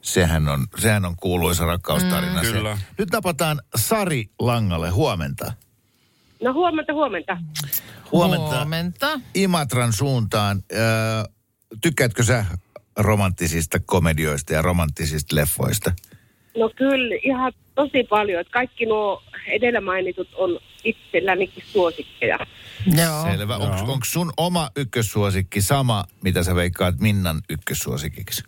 sehän 0.02 0.48
on, 0.48 0.68
sehän 0.78 1.06
on 1.06 1.16
kuuluisa 1.16 1.66
rakkaustarina. 1.66 2.42
Mm. 2.42 2.48
Se. 2.48 2.52
Kyllä. 2.52 2.78
Nyt 2.98 3.12
napataan 3.12 3.62
Sari 3.76 4.30
Langalle 4.40 4.90
huomenta. 4.90 5.54
No 6.44 6.54
huomenta, 6.54 6.94
huomenta. 6.94 7.38
Huomenta. 8.14 8.56
Huomenta. 8.56 9.20
Imatran 9.36 9.94
suuntaan. 9.94 10.64
Öö, 10.74 10.82
tykkäätkö 11.82 12.24
sä 12.24 12.46
romanttisista 12.98 13.80
komedioista 13.86 14.54
ja 14.54 14.62
romanttisista 14.62 15.36
leffoista? 15.36 15.92
No 16.58 16.70
kyllä, 16.76 17.16
ihan 17.24 17.54
tosi 17.76 18.04
paljon. 18.10 18.42
Että 18.42 18.54
kaikki 18.54 18.86
nuo 18.86 19.24
edellä 19.48 19.82
mainitut 19.82 20.30
on 20.36 20.60
itsellänikin 20.84 21.64
suosikkeja. 21.68 22.40
Joo. 22.98 23.24
Selvä. 23.24 23.58
Onko 23.58 24.00
sun 24.06 24.34
oma 24.38 24.70
ykkössuosikki 24.76 25.62
sama, 25.62 26.06
mitä 26.24 26.44
sä 26.44 26.56
veikkaat 26.56 27.00
Minnan 27.00 27.42
ykkössuosikiksi? 27.50 28.44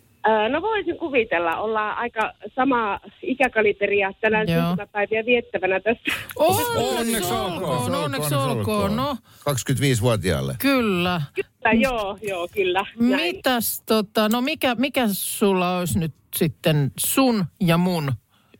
No 0.48 0.62
voisin 0.62 0.98
kuvitella, 0.98 1.56
ollaan 1.56 1.98
aika 1.98 2.32
sama 2.54 3.00
ikäkaliberia 3.22 4.12
tänään 4.20 4.48
syntymäpäiviä 4.48 5.26
viettävänä 5.26 5.80
tässä. 5.80 6.02
Onneksi 6.36 7.34
olkoon, 7.34 7.94
onneksi 7.94 8.34
olkoon. 8.34 8.96
No, 8.96 9.16
25-vuotiaalle. 9.50 10.56
kyllä. 10.58 11.22
Kyllä, 11.34 11.72
joo, 11.72 12.18
joo, 12.22 12.48
kyllä. 12.54 12.86
Näin. 13.00 13.36
Mitäs 13.36 13.82
tota, 13.86 14.28
no 14.28 14.40
mikä, 14.40 14.74
mikä 14.74 15.02
sulla 15.12 15.78
olisi 15.78 15.98
nyt 15.98 16.14
sitten 16.36 16.90
sun 17.06 17.44
ja 17.60 17.78
mun 17.78 18.12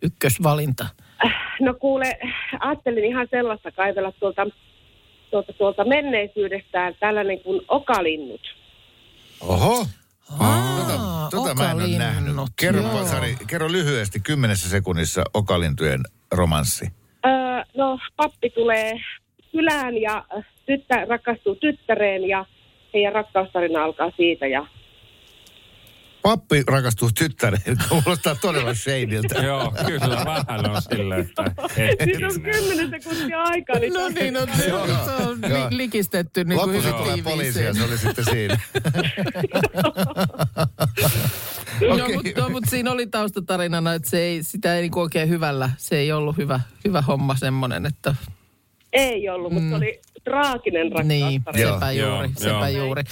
ykkösvalinta? 0.03 0.87
No 1.61 1.75
kuule, 1.75 2.19
ajattelin 2.61 3.05
ihan 3.05 3.29
sellaista 3.31 3.73
kaivella 3.73 4.13
tuolta, 4.13 4.47
tuolta, 5.31 5.53
tuolta 5.53 5.85
menneisyydestään 5.85 6.95
tällainen 7.01 7.41
kuin 7.41 7.61
okalinnut. 7.69 8.41
Oho. 9.41 9.87
Aa, 10.39 10.67
Tota, 10.77 10.99
tota 11.31 11.55
mä 11.55 11.71
en 11.71 11.77
ole 11.77 11.99
nähnyt. 11.99 12.37
Kerro. 12.57 13.07
Sari, 13.07 13.37
kerro 13.47 13.73
lyhyesti 13.73 14.21
kymmenessä 14.21 14.69
sekunnissa 14.69 15.25
okalintujen 15.35 16.01
romanssi. 16.33 16.87
Öö, 17.27 17.33
no, 17.77 17.99
pappi 18.17 18.51
tulee 18.51 18.93
kylään 19.53 19.97
ja 19.97 20.25
tyttä, 20.67 21.05
rakastuu 21.09 21.55
tyttäreen 21.55 22.29
ja 22.29 22.47
heidän 22.95 23.13
rakkaustarina 23.13 23.85
alkaa 23.85 24.11
siitä. 24.17 24.47
Ja, 24.47 24.67
Pappi 26.27 26.63
rakastuu 26.67 27.11
tyttäreen, 27.19 27.77
kuulostaa 27.89 28.35
todella 28.35 28.75
shadeiltä. 28.75 29.35
Joo, 29.47 29.75
kyllä 29.87 30.25
vähän 30.25 30.71
on 30.71 30.83
silleen, 30.83 31.21
että 31.21 31.43
nyt 32.07 32.23
on 32.23 32.41
kymmenen 32.43 32.91
sekuntia 32.91 33.43
aikaa. 33.43 33.79
Niin 33.79 33.93
No 33.93 34.09
niin, 34.09 34.35
no, 34.35 34.47
se, 34.57 34.63
se 34.65 34.73
on 35.27 35.39
li, 35.43 35.77
likistetty 35.77 36.45
niin 36.45 36.59
kuin 36.59 36.69
Lopussa 36.69 36.89
hyvin 36.89 37.03
tulee 37.05 37.23
poliisi 37.23 37.63
ja 37.63 37.73
tiiviiseen. 37.73 37.75
se 37.75 37.85
oli 37.85 37.99
sitten 37.99 38.25
siinä. 38.25 38.61
No, 41.81 41.95
Okei. 42.05 42.15
mutta 42.17 42.41
no, 42.41 42.49
mut 42.49 42.65
siinä 42.71 42.93
oli 42.93 43.07
taustatarinana, 43.07 43.95
että 43.95 44.11
se 44.11 44.19
ei, 44.19 44.43
sitä 44.43 44.75
ei 44.77 44.83
niinku 44.83 45.01
oikein 45.01 45.29
hyvällä, 45.29 45.71
se 45.77 45.99
ei 45.99 46.13
ollut 46.13 46.37
hyvä, 46.37 46.61
hyvä 46.85 47.01
homma 47.03 47.37
semmoinen, 47.37 47.87
että 47.87 48.15
Ei 48.93 49.29
ollut, 49.29 49.53
mutta 49.53 49.69
se 49.69 49.75
oli 49.75 50.01
traaginen 50.31 50.87
niin, 51.05 51.43
rakkaustarina. 51.47 51.75
sepä 51.75 51.91
Joo, 51.91 52.11
juuri, 52.15 52.29
joo, 52.29 52.55
sepä 52.55 52.69
joo. 52.69 52.85
juuri. 52.85 53.03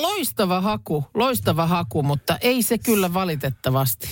Loistava 0.00 0.60
haku, 0.60 1.04
loistava 1.14 1.66
haku, 1.66 2.02
mutta 2.02 2.38
ei 2.40 2.62
se 2.62 2.78
kyllä 2.78 3.14
valitettavasti. 3.14 4.08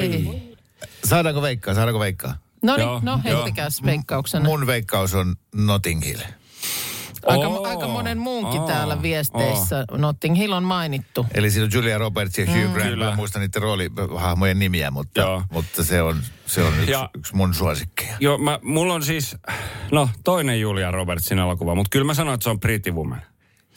ei. 0.00 0.56
Saadaanko 1.04 1.42
veikkaa, 1.42 1.74
saadaanko 1.74 2.00
veikkaa? 2.00 2.34
No 2.62 2.76
niin, 2.76 2.88
no 3.02 3.20
heittäkääs 3.24 3.82
veikkauksena. 3.84 4.44
Mun 4.44 4.66
veikkaus 4.66 5.14
on 5.14 5.36
Notting 5.54 6.04
Hill. 6.04 6.20
Aika, 7.28 7.46
Oo, 7.48 7.66
aika 7.68 7.88
monen 7.88 8.18
muunkin 8.18 8.60
oo, 8.60 8.66
täällä 8.66 9.02
viesteissä. 9.02 9.84
Notting 9.92 10.36
Hill 10.36 10.52
on 10.52 10.62
mainittu. 10.64 11.26
Eli 11.34 11.50
siinä 11.50 11.64
on 11.64 11.70
Julia 11.74 11.98
Roberts 11.98 12.38
ja 12.38 12.46
Hugh 12.46 12.56
Grant. 12.56 12.74
Mä 12.74 12.84
Mm, 12.84 12.90
Kyllä. 12.90 13.10
en 13.10 13.16
muista 13.16 13.38
niiden 13.38 13.62
roolihahmojen 13.62 14.58
nimiä, 14.58 14.90
mutta, 14.90 15.20
Joo. 15.20 15.42
mutta 15.52 15.84
se 15.84 16.02
on, 16.02 16.20
se 16.46 16.62
on 16.62 16.72
yksi, 16.78 16.90
Ja- 16.90 17.10
yksi 17.16 17.36
mun 17.36 17.54
suosikkeja. 17.54 18.16
Joo, 18.20 18.38
mä, 18.38 18.58
mulla 18.62 18.94
on 18.94 19.02
siis, 19.02 19.36
no 19.92 20.08
toinen 20.24 20.60
Julia 20.60 20.90
Robertsin 20.90 21.38
elokuva, 21.38 21.74
mutta 21.74 21.90
kyllä 21.90 22.04
mä 22.06 22.14
sanoin, 22.14 22.34
että 22.34 22.44
se 22.44 22.50
on 22.50 22.60
Pretty 22.60 22.90
Woman. 22.92 23.22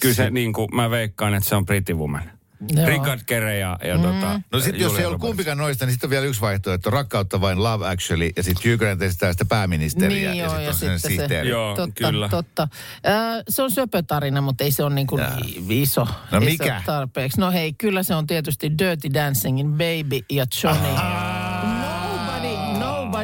Kyllä 0.01 0.15
se, 0.15 0.29
niin 0.29 0.53
kuin 0.53 0.67
mä 0.75 0.89
veikkaan, 0.89 1.33
että 1.33 1.49
se 1.49 1.55
on 1.55 1.65
Pretty 1.65 1.93
Woman. 1.93 2.31
Joo. 2.75 2.85
Richard 2.85 3.19
Gere 3.27 3.57
ja, 3.57 3.77
ja 3.83 3.97
mm. 3.97 4.03
tota, 4.03 4.41
No 4.51 4.59
sitten 4.59 4.81
jos 4.81 4.91
Julia 4.91 4.99
ei 4.99 5.05
ole 5.11 5.19
kumpikaan 5.19 5.57
noista, 5.57 5.85
niin 5.85 5.91
sitten 5.93 6.07
on 6.07 6.11
vielä 6.11 6.25
yksi 6.25 6.41
vaihtoehto. 6.41 6.89
Rakkautta 6.89 7.41
vain 7.41 7.63
Love 7.63 7.87
Actually. 7.89 8.29
Ja 8.35 8.43
sitten 8.43 8.71
Hugh 8.71 8.79
Grant 8.79 9.01
esittää 9.01 9.31
sitä 9.31 9.45
pääministeriä. 9.45 10.31
Niin 10.31 10.39
ja 10.39 10.45
joo, 10.45 10.49
sitten 10.49 10.63
ja 10.63 10.69
on 10.69 10.75
sen 10.75 10.99
sitten 10.99 11.17
se- 11.17 11.21
sihteeri. 11.21 11.49
Joo, 11.49 11.75
Totta, 11.75 11.93
kyllä. 12.11 12.29
totta. 12.29 12.67
Äh, 13.07 13.43
se 13.49 13.61
on 13.63 13.71
söpötarina, 13.71 14.41
mutta 14.41 14.63
ei 14.63 14.71
se 14.71 14.83
ole 14.83 14.95
niin 14.95 15.07
kuin 15.07 15.23
iso, 15.69 16.07
No 16.31 16.37
iso 16.37 16.45
mikä? 16.45 16.81
tarpeeksi. 16.85 17.39
No 17.41 17.51
hei, 17.51 17.73
kyllä 17.73 18.03
se 18.03 18.15
on 18.15 18.27
tietysti 18.27 18.77
Dirty 18.77 19.13
Dancingin 19.13 19.71
Baby 19.71 20.19
ja 20.29 20.45
Johnny. 20.63 20.87
Nobody, 20.87 21.30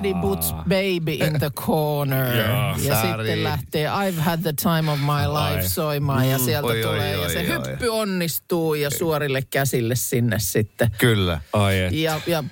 nobody 0.04 0.22
puts 0.22 0.54
baby 0.54 1.14
in 1.26 1.40
the 1.40 1.50
corner. 1.50 2.36
Joo, 2.48 2.76
ja 2.82 3.02
Sari. 3.02 3.24
sitten 3.28 3.44
lähtee 3.44 3.88
I've 3.88 4.20
had 4.20 4.40
the 4.42 4.54
time 4.54 4.92
of 4.92 5.00
my 5.00 5.28
life 5.28 5.60
Ai. 5.62 5.70
soimaan 5.70 6.30
ja 6.30 6.38
sieltä 6.40 6.68
Oi, 6.68 6.84
oi, 6.86 6.92
tulee 6.94 7.12
ja 7.12 7.20
oi, 7.20 7.30
se 7.30 7.40
oi. 7.40 7.48
hyppy 7.48 7.88
onnistuu 7.88 8.74
ja 8.74 8.90
suorille 8.90 9.42
käsille 9.42 9.96
sinne 9.96 10.36
sitten. 10.40 10.92
Kyllä. 10.98 11.42
Ai 11.54 11.80
et. 11.80 11.94
Ja, 11.94 12.22
ja 12.28 12.44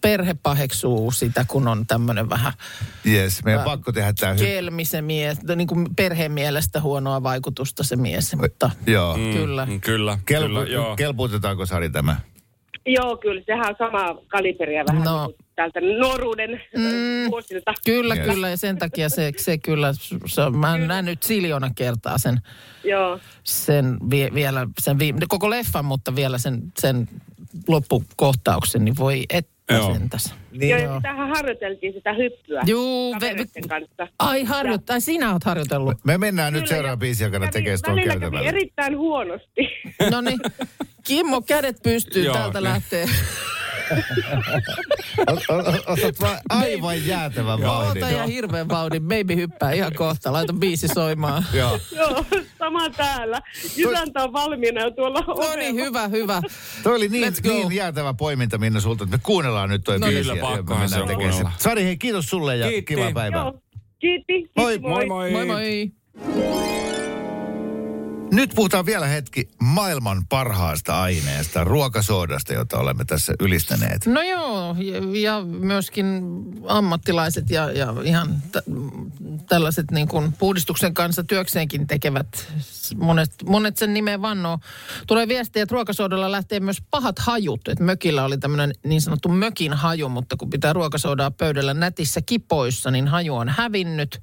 perhe 0.00 0.34
paheksuu 0.42 1.10
sitä, 1.10 1.44
kun 1.48 1.68
on 1.68 1.86
tämmöinen 1.86 2.28
vähän 2.30 2.52
Yes, 3.06 3.44
meidän 3.44 3.60
Ä, 3.60 3.64
pakko 3.64 3.92
tehdä 3.92 4.12
tämä. 4.12 4.34
Kelmi 4.34 4.84
se 4.84 5.02
mies, 5.02 5.38
niin 5.56 5.68
kuin 5.68 5.86
perheen 5.96 6.32
mielestä 6.32 6.80
huonoa 6.80 7.22
vaikutusta 7.22 7.84
se 7.84 7.96
mies, 7.96 8.36
mutta 8.36 8.70
joo. 8.86 9.16
mm. 9.16 9.32
kyllä. 9.32 9.66
Mm, 9.66 9.80
Kyllä, 9.80 10.18
Kelpu- 10.24 10.46
kyllä, 10.46 10.62
joo. 10.70 10.96
kelpuutetaanko 10.96 11.66
Sari 11.66 11.90
tämä? 11.90 12.16
Joo, 12.86 13.16
kyllä, 13.16 13.42
sehän 13.46 13.66
on 13.68 13.74
sama 13.78 14.22
kaliberia 14.28 14.84
vähän 14.88 15.04
No. 15.04 15.24
kuin 15.24 15.36
täältä 15.54 15.80
nuoruuden 15.80 16.50
mm. 16.76 17.30
vuosilta. 17.30 17.72
Kyllä, 17.84 18.14
Yes. 18.14 18.26
kyllä, 18.26 18.48
ja 18.48 18.56
sen 18.56 18.78
takia 18.78 19.08
se, 19.08 19.32
se 19.36 19.58
kyllä, 19.58 19.92
se, 20.26 20.50
mä 20.50 20.78
näen 20.78 21.04
nyt 21.04 21.22
siljona 21.22 21.70
kertaa 21.76 22.18
sen, 22.18 22.40
Joo. 22.84 23.18
sen 23.42 23.96
vie, 24.10 24.30
vielä, 24.34 24.66
sen 24.80 24.98
vi, 24.98 25.14
koko 25.28 25.50
leffan, 25.50 25.84
mutta 25.84 26.16
vielä 26.16 26.38
sen, 26.38 26.62
sen 26.78 27.08
loppukohtauksen, 27.68 28.84
niin 28.84 28.96
voi 28.98 29.24
että 29.30 29.51
Joo. 29.70 29.92
sentäs. 29.94 30.34
Niin, 30.52 30.82
Joo, 30.82 30.96
sitähän 30.96 31.28
harjoiteltiin 31.28 31.92
sitä 31.92 32.12
hyppyä 32.12 32.62
Juu, 32.66 33.16
ve, 33.20 33.34
kanssa. 33.68 34.08
ai 34.18 34.44
harjoittaa, 34.44 35.00
sinä 35.00 35.32
oot 35.32 35.44
harjoitellut. 35.44 35.94
me 36.04 36.18
mennään 36.18 36.52
nyt 36.52 36.62
Kyllä, 36.62 36.68
seuraavan 36.74 36.92
ja 36.92 36.96
biisin 36.96 37.24
aikana 37.26 37.44
kävi- 37.46 37.52
tekemään 37.52 37.78
tuolla 37.84 37.96
välillä 37.96 38.12
kävi 38.14 38.20
käytävällä. 38.20 38.48
erittäin 38.48 38.98
huonosti. 38.98 39.68
No 40.10 40.20
niin, 40.20 40.38
Kimmo, 41.06 41.42
kädet 41.42 41.76
pystyy, 41.82 42.24
Joo, 42.24 42.34
täältä 42.34 42.58
niin. 42.58 42.64
lähtee. 42.64 43.06
Otat 45.86 46.20
vaan 46.20 46.38
aivan 46.48 47.06
jäätävän 47.06 47.62
vauhdin. 47.62 48.04
Oota 48.04 48.14
ja 48.16 48.26
hirveän 48.26 48.68
vauhdin. 48.68 49.02
Baby 49.02 49.36
hyppää 49.36 49.72
ihan 49.72 49.92
kohta. 49.94 50.32
Laita 50.32 50.52
biisi 50.52 50.88
soimaan. 50.88 51.44
Joo. 51.52 51.78
Joo, 51.96 52.24
sama 52.58 52.90
täällä. 52.90 53.40
Jysäntä 53.76 54.24
on 54.24 54.32
valmiina 54.32 54.80
jo 54.80 54.90
tuolla 54.90 55.20
No 55.20 55.56
niin, 55.56 55.74
hyvä, 55.74 56.08
hyvä. 56.08 56.42
Toi 56.82 56.96
oli 56.96 57.08
niin, 57.08 57.32
niin 57.42 57.72
jäätävä 57.72 58.14
poiminta 58.14 58.58
Minna 58.58 58.80
sulta, 58.80 59.04
että 59.04 59.16
me 59.16 59.20
kuunnellaan 59.22 59.68
nyt 59.70 59.84
toi 59.84 59.98
No 59.98 60.06
biisi. 60.06 60.22
kyllä, 60.30 60.40
ja 60.40 60.48
me 60.50 60.56
pakkohan 60.56 60.88
se 60.88 61.00
on. 61.00 61.50
Sari, 61.58 61.84
hei 61.84 61.96
kiitos 61.96 62.26
sulle 62.26 62.56
ja 62.56 62.68
Kiitti. 62.68 62.94
kivaa 62.94 63.12
päivää. 63.12 63.40
Joo, 63.40 63.52
kiitti. 63.98 64.32
kiitti 64.32 64.50
Moi, 64.56 64.78
Moi 64.78 65.06
moi. 65.06 65.30
Moi 65.30 65.46
moi. 65.46 65.92
Nyt 68.32 68.52
puhutaan 68.54 68.86
vielä 68.86 69.06
hetki 69.06 69.48
maailman 69.60 70.26
parhaasta 70.28 71.02
aineesta, 71.02 71.64
ruokasoodasta, 71.64 72.52
jota 72.52 72.78
olemme 72.78 73.04
tässä 73.04 73.34
ylistäneet. 73.40 74.06
No 74.06 74.22
joo, 74.22 74.76
ja, 74.78 75.20
ja 75.20 75.44
myöskin 75.44 76.22
ammattilaiset 76.66 77.50
ja, 77.50 77.70
ja 77.70 77.94
ihan 78.04 78.42
t- 78.52 78.64
tällaiset 79.48 79.90
niin 79.90 80.08
kuin 80.08 80.32
puhdistuksen 80.32 80.94
kanssa 80.94 81.24
työkseenkin 81.24 81.86
tekevät, 81.86 82.52
monet, 82.96 83.30
monet 83.46 83.76
sen 83.76 83.94
nimeen 83.94 84.22
vannoo. 84.22 84.58
Tulee 85.06 85.28
viestiä, 85.28 85.62
että 85.62 85.72
ruokasoodalla 85.72 86.32
lähtee 86.32 86.60
myös 86.60 86.82
pahat 86.90 87.18
hajut. 87.18 87.68
Että 87.68 87.84
mökillä 87.84 88.24
oli 88.24 88.38
tämmöinen 88.38 88.72
niin 88.84 89.00
sanottu 89.00 89.28
mökin 89.28 89.72
haju, 89.72 90.08
mutta 90.08 90.36
kun 90.36 90.50
pitää 90.50 90.72
ruokasoodaa 90.72 91.30
pöydällä 91.30 91.74
nätissä 91.74 92.20
kipoissa, 92.26 92.90
niin 92.90 93.08
haju 93.08 93.34
on 93.34 93.48
hävinnyt. 93.48 94.22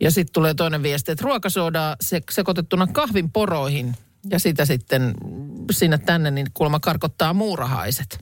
Ja 0.00 0.10
sitten 0.10 0.32
tulee 0.32 0.54
toinen 0.54 0.82
viesti, 0.82 1.12
että 1.12 1.24
ruokasoodaa 1.24 1.96
se, 2.00 2.20
sekoitettuna 2.30 2.86
kahvin 2.86 3.30
poroihin 3.30 3.96
ja 4.30 4.38
sitä 4.38 4.64
sitten 4.64 5.14
sinne 5.70 5.98
tänne, 5.98 6.30
niin 6.30 6.46
kuulemma 6.54 6.80
karkottaa 6.80 7.34
muurahaiset. 7.34 8.18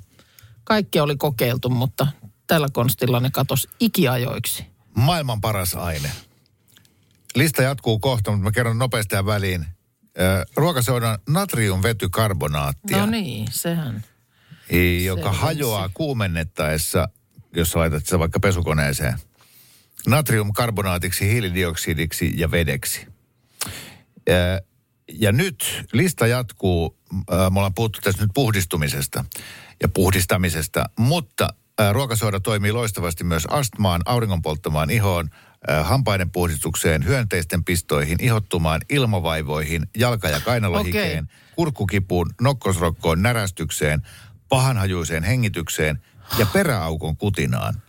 Kaikki 0.64 1.00
oli 1.00 1.16
kokeiltu, 1.16 1.68
mutta 1.70 2.06
tällä 2.46 2.68
konstilla 2.72 3.20
ne 3.20 3.30
katos 3.30 3.68
ikiajoiksi. 3.80 4.66
Maailman 4.94 5.40
paras 5.40 5.74
aine. 5.74 6.10
Lista 7.34 7.62
jatkuu 7.62 7.98
kohta, 7.98 8.30
mutta 8.30 8.44
mä 8.44 8.50
kerron 8.52 8.78
nopeasti 8.78 9.08
tähän 9.10 9.26
väliin. 9.26 9.66
Ruokasoodan 10.56 11.18
natriumvetykarbonaattia, 11.28 12.98
No 12.98 13.06
niin, 13.06 13.48
sehän. 13.50 14.04
joka 15.04 15.22
Selvisi. 15.22 15.40
hajoaa 15.42 15.88
kuumennettaessa, 15.94 17.08
jos 17.56 17.76
laitat 17.76 18.04
sitä 18.04 18.18
vaikka 18.18 18.40
pesukoneeseen. 18.40 19.18
Natriumkarbonaatiksi, 20.06 21.28
hiilidioksidiksi 21.28 22.32
ja 22.36 22.50
vedeksi. 22.50 23.06
Ö, 24.28 24.32
Ja 25.12 25.32
nyt 25.32 25.84
lista 25.92 26.26
jatkuu. 26.26 26.98
Ö, 27.12 27.34
Me 27.50 27.58
ollaan 27.58 27.74
puhuttu 27.74 28.00
tässä 28.00 28.22
nyt 28.22 28.30
puhdistumisesta 28.34 29.24
ja 29.82 29.88
puhdistamisesta, 29.88 30.84
mutta 30.98 31.48
ö, 31.80 31.92
ruokasooda 31.92 32.40
toimii 32.40 32.72
loistavasti 32.72 33.24
myös 33.24 33.46
astmaan, 33.46 34.02
auringonpolttamaan 34.04 34.90
ihoon, 34.90 35.30
ö, 35.70 35.82
hampaiden 35.84 36.30
puhdistukseen, 36.30 37.04
hyönteisten 37.04 37.64
pistoihin, 37.64 38.18
ihottumaan, 38.20 38.80
ilmavaivoihin, 38.90 39.86
jalka- 39.96 40.28
ja 40.28 40.40
kainalohikeen, 40.40 41.24
Okei. 41.24 41.36
kurkkukipuun, 41.54 42.30
nokkosrokkoon, 42.40 43.22
närästykseen, 43.22 44.02
pahanhajuiseen 44.48 45.22
hengitykseen 45.24 46.02
ja 46.38 46.46
peräaukon 46.46 47.16
kutinaan. 47.16 47.82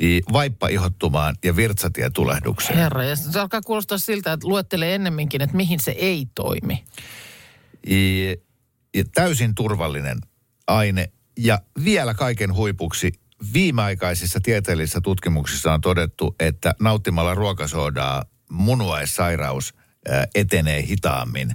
I- 0.00 0.22
Vaippaihottumaan 0.32 1.36
ja 1.44 1.56
virtsatietulehdukseen. 1.56 2.78
Herra, 2.78 3.04
ja 3.04 3.16
se 3.16 3.40
alkaa 3.40 3.60
kuulostaa 3.60 3.98
siltä, 3.98 4.32
että 4.32 4.48
luettelee 4.48 4.94
ennemminkin, 4.94 5.42
että 5.42 5.56
mihin 5.56 5.80
se 5.80 5.90
ei 5.90 6.26
toimi. 6.34 6.84
I- 7.90 8.42
ja 8.94 9.04
täysin 9.14 9.54
turvallinen 9.54 10.18
aine. 10.66 11.12
Ja 11.38 11.58
vielä 11.84 12.14
kaiken 12.14 12.54
huipuksi 12.54 13.12
viimeaikaisissa 13.52 14.40
tieteellisissä 14.42 15.00
tutkimuksissa 15.00 15.72
on 15.72 15.80
todettu, 15.80 16.34
että 16.40 16.74
nauttimalla 16.80 17.34
ruokasoodaa 17.34 18.24
munuaissairaus 18.50 19.74
etenee 20.34 20.86
hitaammin 20.86 21.50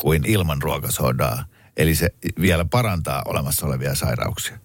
kuin 0.00 0.26
ilman 0.26 0.62
ruokasoodaa. 0.62 1.44
Eli 1.76 1.94
se 1.94 2.08
vielä 2.40 2.64
parantaa 2.64 3.22
olemassa 3.24 3.66
olevia 3.66 3.94
sairauksia. 3.94 4.58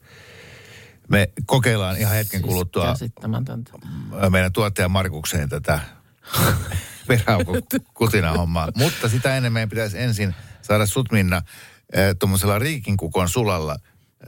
Me 1.07 1.31
kokeillaan 1.45 1.97
ihan 1.97 2.15
hetken 2.15 2.41
kuluttua 2.41 2.83
Siis 2.85 2.93
Käsittämätöntä. 2.93 3.71
meidän 4.29 4.53
tuottaja 4.53 4.89
Markukseen 4.89 5.49
tätä 5.49 5.79
kutina 7.93 8.31
hommaa. 8.33 8.71
Mutta 8.75 9.09
sitä 9.09 9.37
ennen 9.37 9.53
meidän 9.53 9.69
pitäisi 9.69 9.99
ensin 10.01 10.35
saada 10.61 10.85
sut 10.85 11.11
Minna 11.11 11.41
tuommoisella 12.19 12.59
riikinkukon 12.59 13.29
sulalla 13.29 13.75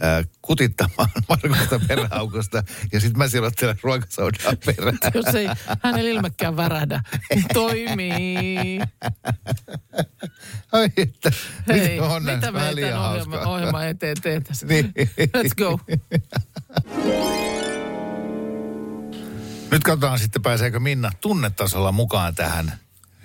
äh, 0.04 0.26
kutittamaan 0.42 1.10
Markusta 1.30 1.80
peräaukosta 1.88 2.64
ja 2.92 3.00
sitten 3.00 3.18
mä 3.18 3.28
silottelen 3.28 3.80
ruokasoudaa 3.84 4.54
perään. 4.66 4.98
Jos 5.14 5.26
ei 5.36 5.48
hänellä 5.84 6.10
ilmekään 6.10 6.58
värähdä, 6.58 7.04
niin 7.36 7.46
toimii. 7.54 8.80
Ai 10.72 10.90
että, 10.98 11.32
Hei, 11.68 11.80
miten 11.80 12.02
onnen, 12.02 12.36
mitä 12.36 12.52
me 12.52 12.70
ei 12.70 12.92
hauskaa. 12.92 13.48
ohjelman 13.48 13.88
eteen 13.88 14.18
tehtäisi? 14.22 14.66
Niin. 14.66 14.94
Let's 15.38 15.56
go. 15.58 15.80
Nyt 19.72 19.84
katsotaan 19.84 20.20
sitten 20.20 20.42
pääseekö 20.42 20.80
Minna 20.80 21.12
tunnetasolla 21.22 21.92
mukaan 21.92 22.36
tähän 22.36 22.74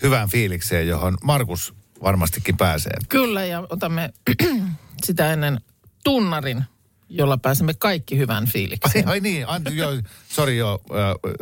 hyvään 0.03 0.29
fiilikseen, 0.29 0.89
johon 0.89 1.19
Markus 1.23 1.75
varmastikin 2.03 2.57
pääsee. 2.57 2.93
Kyllä, 3.09 3.45
ja 3.45 3.67
otamme 3.71 4.13
sitä 5.05 5.33
ennen 5.33 5.61
tunnarin, 6.05 6.65
jolla 7.09 7.39
pääsemme 7.39 7.75
kaikki 7.75 8.19
hyvän 8.19 8.45
Ai, 8.45 8.51
fiilikseen. 8.53 9.09
ai 9.09 9.21
niin, 9.21 9.49
an, 9.49 9.63
joo, 9.73 9.91
sori 10.29 10.57
joo, 10.59 10.81
ö, 10.91 10.95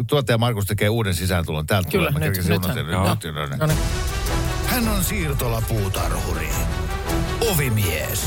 tuottaja 0.06 0.38
Markus 0.38 0.66
tekee 0.66 0.88
uuden 0.88 1.14
sisääntulon. 1.14 1.66
Täältä 1.66 1.90
Kyllä, 1.90 2.10
tulee. 2.12 2.28
Mä 2.28 2.34
nyt, 2.34 2.44
unohtaa- 2.50 2.76
Joo. 2.78 3.14
nyt- 3.14 3.50
nyt- 3.50 3.58
No 3.60 3.66
niin. 3.66 3.78
Hän 4.66 4.88
on 4.88 5.04
siirtolapuutarhuri, 5.04 6.48
ovimies, 7.52 8.26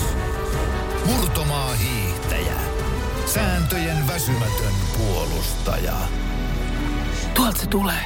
murtomaa 1.05 1.73
hiihtäjä, 1.75 2.53
sääntöjen 3.25 4.07
väsymätön 4.07 4.73
puolustaja. 4.97 5.95
Tuolta 7.33 7.59
se 7.59 7.67
tulee. 7.67 8.05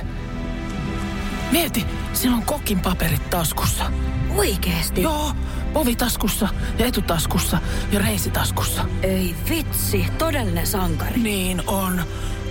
Mieti, 1.51 1.85
sillä 2.13 2.35
on 2.35 2.45
kokin 2.45 2.79
paperit 2.79 3.29
taskussa. 3.29 3.91
Oikeesti? 4.29 5.01
Joo, 5.01 5.31
ovitaskussa 5.75 6.49
ja 6.79 6.85
etutaskussa 6.85 7.57
ja 7.91 7.99
reisitaskussa. 7.99 8.85
Ei 9.03 9.35
vitsi, 9.49 10.05
todellinen 10.17 10.67
sankari. 10.67 11.17
Niin 11.21 11.63
on. 11.67 12.01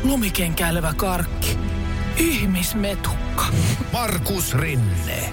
Lumikenkäilevä 0.03 0.95
karkki. 0.97 1.59
Ihmismetukka. 2.17 3.45
Markus 3.93 4.55
Rinne, 4.55 5.33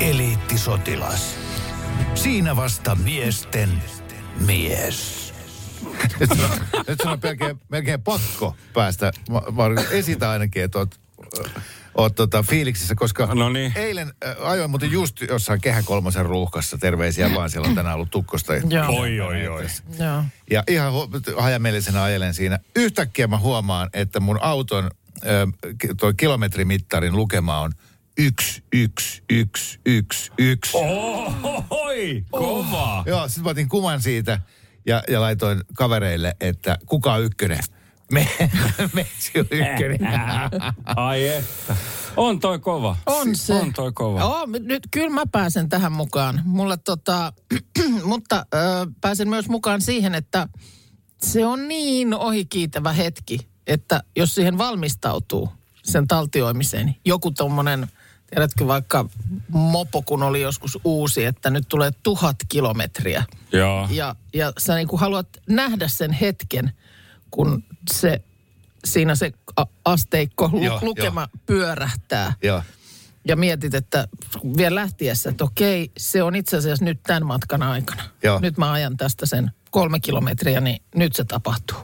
eliittisotilas. 0.00 1.36
Siinä 2.14 2.56
vasta 2.56 2.94
miesten 2.94 3.82
mies. 4.46 5.34
Nyt 6.20 6.30
sun 6.30 6.44
on, 6.50 6.82
nyt 6.88 7.00
on 7.00 7.18
melkein, 7.22 7.60
melkein 7.68 8.02
pakko 8.02 8.56
päästä, 8.72 9.12
Ma- 9.30 9.42
Markus, 9.50 9.84
esitä 9.90 10.30
ainakin, 10.30 10.62
että 10.64 10.78
oot, 10.78 11.00
oot 11.94 12.14
tota, 12.14 12.42
fiiliksissä, 12.42 12.94
koska 12.94 13.26
No 13.34 13.48
niin. 13.48 13.72
eilen 13.76 14.12
äh, 14.26 14.34
ajoin 14.40 14.70
muuten 14.70 14.92
just 14.92 15.20
jossain 15.20 15.60
Kehä 15.60 15.82
Kolmosen 15.82 16.26
ruuhkassa, 16.26 16.78
terveisiä 16.78 17.34
vaan, 17.34 17.50
siellä 17.50 17.68
on 17.68 17.74
tänään 17.74 17.94
ollut 17.94 18.10
tukkosta. 18.10 18.52
Oi, 18.88 19.20
oi, 19.20 19.48
oi. 19.48 19.66
Joo. 19.98 20.24
Ja 20.50 20.62
ihan 20.68 20.92
hajamielisenä 21.38 22.02
ajelen 22.02 22.34
siinä. 22.34 22.58
Yhtäkkiä 22.76 23.26
mä 23.26 23.38
huomaan, 23.38 23.90
että 23.92 24.20
mun 24.20 24.38
auton 24.42 24.90
ki- 25.80 25.94
toi 26.00 26.14
kilometrimittarin 26.14 27.16
lukema 27.16 27.60
on 27.60 27.72
yksi, 28.18 28.64
yksi, 28.72 29.22
yksi, 29.30 29.80
yksi, 29.86 30.32
yksi. 30.38 30.76
Oi, 31.70 32.24
kova. 32.30 33.02
Joo, 33.06 33.28
sitten 33.28 33.44
mä 33.44 33.50
otin 33.50 33.68
kuvan 33.68 34.02
siitä 34.02 34.40
ja, 34.86 35.02
ja 35.08 35.20
laitoin 35.20 35.60
kavereille, 35.74 36.34
että 36.40 36.78
kuka 36.86 37.14
on 37.14 37.24
ykkönen? 37.24 37.58
Me, 38.12 38.28
Messi 38.94 39.32
on 39.38 39.46
ykkönen. 39.50 39.98
Ai 40.96 41.28
että. 41.28 41.76
On 42.16 42.40
toi 42.40 42.58
kova. 42.58 42.96
On 43.06 43.36
se. 43.36 43.54
On 43.54 43.72
toi 43.72 43.92
kova. 43.92 44.20
Joo, 44.20 44.46
nyt 44.46 44.82
kyllä 44.90 45.10
mä 45.10 45.22
pääsen 45.32 45.68
tähän 45.68 45.92
mukaan. 45.92 46.42
Mulla 46.44 46.76
tota, 46.76 47.32
mutta 48.04 48.46
ö, 48.54 48.58
pääsen 49.00 49.28
myös 49.28 49.48
mukaan 49.48 49.80
siihen, 49.80 50.14
että 50.14 50.48
se 51.22 51.46
on 51.46 51.68
niin 51.68 52.14
ohikiitävä 52.14 52.92
hetki, 52.92 53.48
että 53.66 54.02
jos 54.16 54.34
siihen 54.34 54.58
valmistautuu 54.58 55.48
sen 55.82 56.08
taltioimiseen, 56.08 56.96
joku 57.04 57.30
tommonen, 57.30 57.88
Tiedätkö 58.34 58.66
vaikka 58.66 59.08
mopo, 59.48 60.02
kun 60.02 60.22
oli 60.22 60.42
joskus 60.42 60.78
uusi, 60.84 61.24
että 61.24 61.50
nyt 61.50 61.64
tulee 61.68 61.90
tuhat 62.02 62.36
kilometriä. 62.48 63.24
Joo. 63.52 63.88
Ja, 63.90 64.16
ja 64.34 64.52
sä 64.58 64.74
niin 64.74 64.88
haluat 64.94 65.28
nähdä 65.48 65.88
sen 65.88 66.12
hetken, 66.12 66.72
kun 67.34 67.64
se, 67.92 68.20
siinä 68.84 69.14
se 69.14 69.32
asteikko, 69.84 70.50
lu, 70.52 70.64
Joo, 70.64 70.78
lukema 70.82 71.28
pyörähtää. 71.46 72.32
Joo. 72.42 72.62
Ja 73.28 73.36
mietit, 73.36 73.74
että 73.74 74.08
vielä 74.56 74.74
lähtiessä, 74.74 75.30
että 75.30 75.44
okei, 75.44 75.90
se 75.96 76.22
on 76.22 76.36
itse 76.36 76.56
asiassa 76.56 76.84
nyt 76.84 77.02
tämän 77.02 77.26
matkan 77.26 77.62
aikana. 77.62 78.02
Joo. 78.22 78.40
Nyt 78.40 78.58
mä 78.58 78.72
ajan 78.72 78.96
tästä 78.96 79.26
sen 79.26 79.50
kolme 79.70 80.00
kilometriä, 80.00 80.60
niin 80.60 80.82
nyt 80.94 81.16
se 81.16 81.24
tapahtuu. 81.24 81.76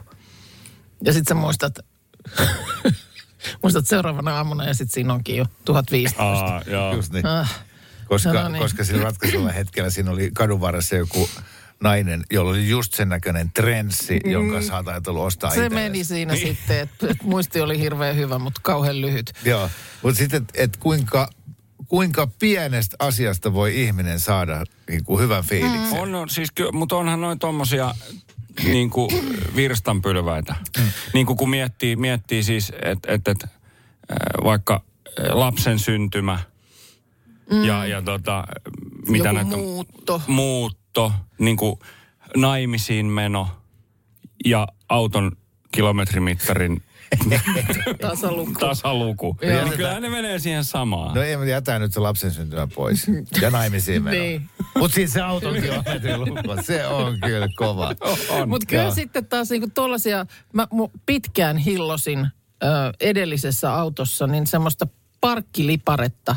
Ja 1.03 1.13
sitten 1.13 1.35
sä 1.37 1.41
muistat, 1.41 1.79
muistat 3.63 3.87
seuraavana 3.87 4.35
aamuna 4.37 4.67
ja 4.67 4.73
sitten 4.73 4.93
siinä 4.93 5.13
onkin 5.13 5.37
jo 5.37 5.45
1500. 5.65 6.25
Aa, 6.27 6.61
joo. 6.67 6.95
Just 6.95 7.13
niin. 7.13 7.25
Ah, 7.25 7.63
Koska, 8.07 8.33
No 8.33 8.49
niin. 8.49 8.61
koska 8.61 8.83
sillä 8.83 9.03
ratkaisulla 9.03 9.51
hetkellä 9.51 9.89
siinä 9.89 10.11
oli 10.11 10.31
kadun 10.33 10.61
varressa 10.61 10.95
joku 10.95 11.29
nainen, 11.81 12.23
jolla 12.31 12.51
oli 12.51 12.69
just 12.69 12.93
sen 12.93 13.09
näköinen 13.09 13.51
trenssi, 13.53 14.19
jonka 14.25 14.61
sä 14.61 14.75
oot 14.75 14.87
ajatellut 14.87 15.23
ostaa 15.25 15.49
Mm. 15.49 15.55
se 15.55 15.65
itsellesi. 15.65 15.89
meni 15.89 16.03
siinä 16.03 16.35
sitten, 16.35 16.79
että 16.79 17.07
et 17.09 17.23
muisti 17.23 17.61
oli 17.61 17.79
hirveän 17.79 18.15
hyvä, 18.15 18.39
mutta 18.39 18.61
kauhean 18.63 19.01
lyhyt. 19.01 19.33
Joo, 19.45 19.69
mutta 20.03 20.17
sitten, 20.17 20.41
että 20.41 20.53
et 20.63 20.77
kuinka, 20.77 21.29
kuinka 21.87 22.27
pienestä 22.39 22.95
asiasta 22.99 23.53
voi 23.53 23.81
ihminen 23.81 24.19
saada 24.19 24.63
niin 24.89 25.03
kuin 25.03 25.21
hyvän 25.23 25.43
fiiliksen. 25.43 25.99
On, 26.01 26.15
on 26.15 26.29
siis, 26.29 26.49
mutta 26.71 26.95
onhan 26.95 27.21
noin 27.21 27.39
tommosia 27.39 27.95
niin 28.63 28.89
kuin 28.89 29.09
virstanpylväitä. 29.55 30.55
Niin 31.13 31.25
kuin 31.25 31.37
kun 31.37 31.49
miettii, 31.49 31.95
miettii 31.95 32.43
siis, 32.43 32.71
että 32.81 33.11
et, 33.13 33.27
et, 33.27 33.45
vaikka 34.43 34.81
lapsen 35.29 35.79
syntymä 35.79 36.39
ja, 37.67 37.85
ja 37.85 38.01
tota, 38.01 38.43
mitä 39.07 39.29
Joku 39.29 39.35
näitä 39.35 39.57
muutto. 39.57 40.21
Muutto, 40.99 41.13
niin 41.39 41.57
kuin 41.57 41.79
naimisiin 42.37 43.05
meno 43.05 43.47
ja 44.45 44.67
auton 44.89 45.31
kilometrimittarin 45.71 46.83
Tasaluku. 48.01 48.53
tasaluku. 48.59 49.37
Joo. 49.41 49.63
Niin 49.63 49.77
kyllä 49.77 49.99
ne 49.99 50.09
menee 50.09 50.39
siihen 50.39 50.63
samaan. 50.63 51.15
No 51.15 51.21
ei, 51.21 51.37
mutta 51.37 51.49
jätä 51.49 51.79
nyt 51.79 51.93
se 51.93 51.99
lapsen 51.99 52.31
syntymä 52.31 52.67
pois. 52.75 53.07
Ja 53.41 53.49
naimisiin 53.49 54.03
meno. 54.03 54.17
Niin. 54.19 54.49
Mutta 54.75 54.95
siis 54.95 55.13
se 55.13 55.21
auton 55.21 55.61
kilometrin 55.61 56.19
luku, 56.19 56.61
se 56.63 56.87
on 56.87 57.19
kyllä 57.19 57.47
kova. 57.55 57.95
Mutta 58.47 58.65
kyllä 58.67 58.83
Joo. 58.83 58.91
sitten 58.91 59.25
taas 59.25 59.49
niinku 59.49 59.69
tollasia, 59.73 60.25
mä 60.53 60.67
pitkään 61.05 61.57
hillosin 61.57 62.19
ö, 62.19 62.67
edellisessä 62.99 63.73
autossa, 63.73 64.27
niin 64.27 64.47
semmoista 64.47 64.87
parkkiliparetta. 65.21 66.35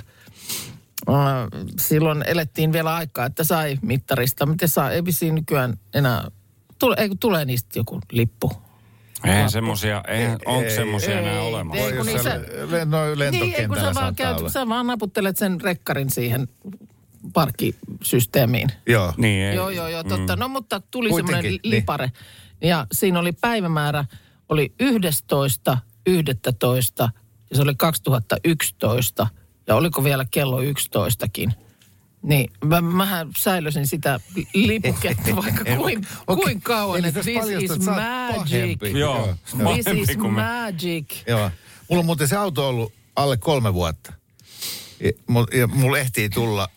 Silloin 1.81 2.25
elettiin 2.27 2.73
vielä 2.73 2.95
aikaa, 2.95 3.27
että 3.27 3.45
sai 3.45 3.79
mittarista. 3.83 4.47
Miten 4.47 4.69
saa, 4.69 4.91
ei 4.91 5.05
vissiin 5.05 5.35
nykyään 5.35 5.79
enää, 5.95 6.31
tule, 6.79 6.97
ei 6.99 7.11
tulee 7.21 7.45
niistä 7.45 7.79
joku 7.79 8.01
lippu. 8.13 8.53
Eihän 9.25 9.51
semmosia, 9.51 10.03
eihän, 10.09 10.39
onko 10.47 10.63
ei, 10.65 10.77
semmosia 10.77 11.19
enää 11.19 11.33
ei, 11.33 11.39
olemassa? 11.39 11.85
ei, 11.85 11.89
kun 11.89 11.97
Jos 11.99 12.07
niin 12.07 12.23
sä, 12.23 12.41
le- 12.71 12.85
no, 12.85 12.99
Niin, 13.31 13.55
ei 13.55 13.69
kun 13.69 13.77
sä 13.77 13.95
vaan, 13.95 14.15
käyt, 14.15 14.39
olla. 14.39 14.49
sä 14.49 14.69
vaan 14.69 14.87
naputtelet 14.87 15.37
sen 15.37 15.61
rekkarin 15.61 16.11
siihen 16.11 16.49
parkkisysteemiin. 17.33 18.69
Joo. 18.87 19.13
Niin, 19.17 19.45
ei. 19.45 19.57
Joo, 19.57 19.71
joo, 19.71 19.89
joo, 19.89 20.05
totta. 20.05 20.37
No 20.37 20.49
mutta 20.49 20.81
tuli 20.91 21.09
Kuitenkin, 21.09 21.35
semmoinen 21.35 21.61
niin. 21.63 21.71
lipare. 21.71 22.13
Ja 22.61 22.87
siinä 22.93 23.19
oli 23.19 23.33
päivämäärä, 23.33 24.05
oli 24.49 24.75
11, 24.81 25.79
11 26.07 27.11
ja 27.51 27.57
se 27.57 27.63
oli 27.63 27.75
2011. 27.75 29.27
Ja 29.67 29.75
oliko 29.75 30.05
vielä 30.05 30.25
kello 30.31 30.61
11kin. 30.63 31.53
Niin, 32.23 32.51
mä, 32.65 32.81
mähän 32.81 33.29
säilösin 33.39 33.87
sitä 33.87 34.21
lipuketta 34.55 35.37
vaikka 35.43 35.65
kuin, 35.77 36.07
Okei. 36.27 36.43
kuin 36.45 36.61
kauan, 36.61 36.99
Eli 36.99 37.13
this 37.13 37.27
paljastat, 37.41 37.81
is 37.81 37.87
magic. 37.87 38.37
pahempi. 38.37 39.01
Joo. 39.01 39.35
This 39.45 39.65
Pahempi 39.65 40.01
is 40.01 40.17
magic. 40.19 41.07
Joo. 41.27 41.51
Mulla 41.91 42.01
on 42.01 42.07
muuten 42.07 42.29
se 42.29 42.37
auto 42.37 42.69
ollut 42.69 42.93
alle 43.17 43.37
kolme 43.37 43.75
vuotta. 43.75 44.13
Ja, 45.01 45.11
mul- 45.31 45.59
ja 45.59 45.67
mulla 45.67 45.99
ehtii 45.99 46.29
tulla 46.29 46.69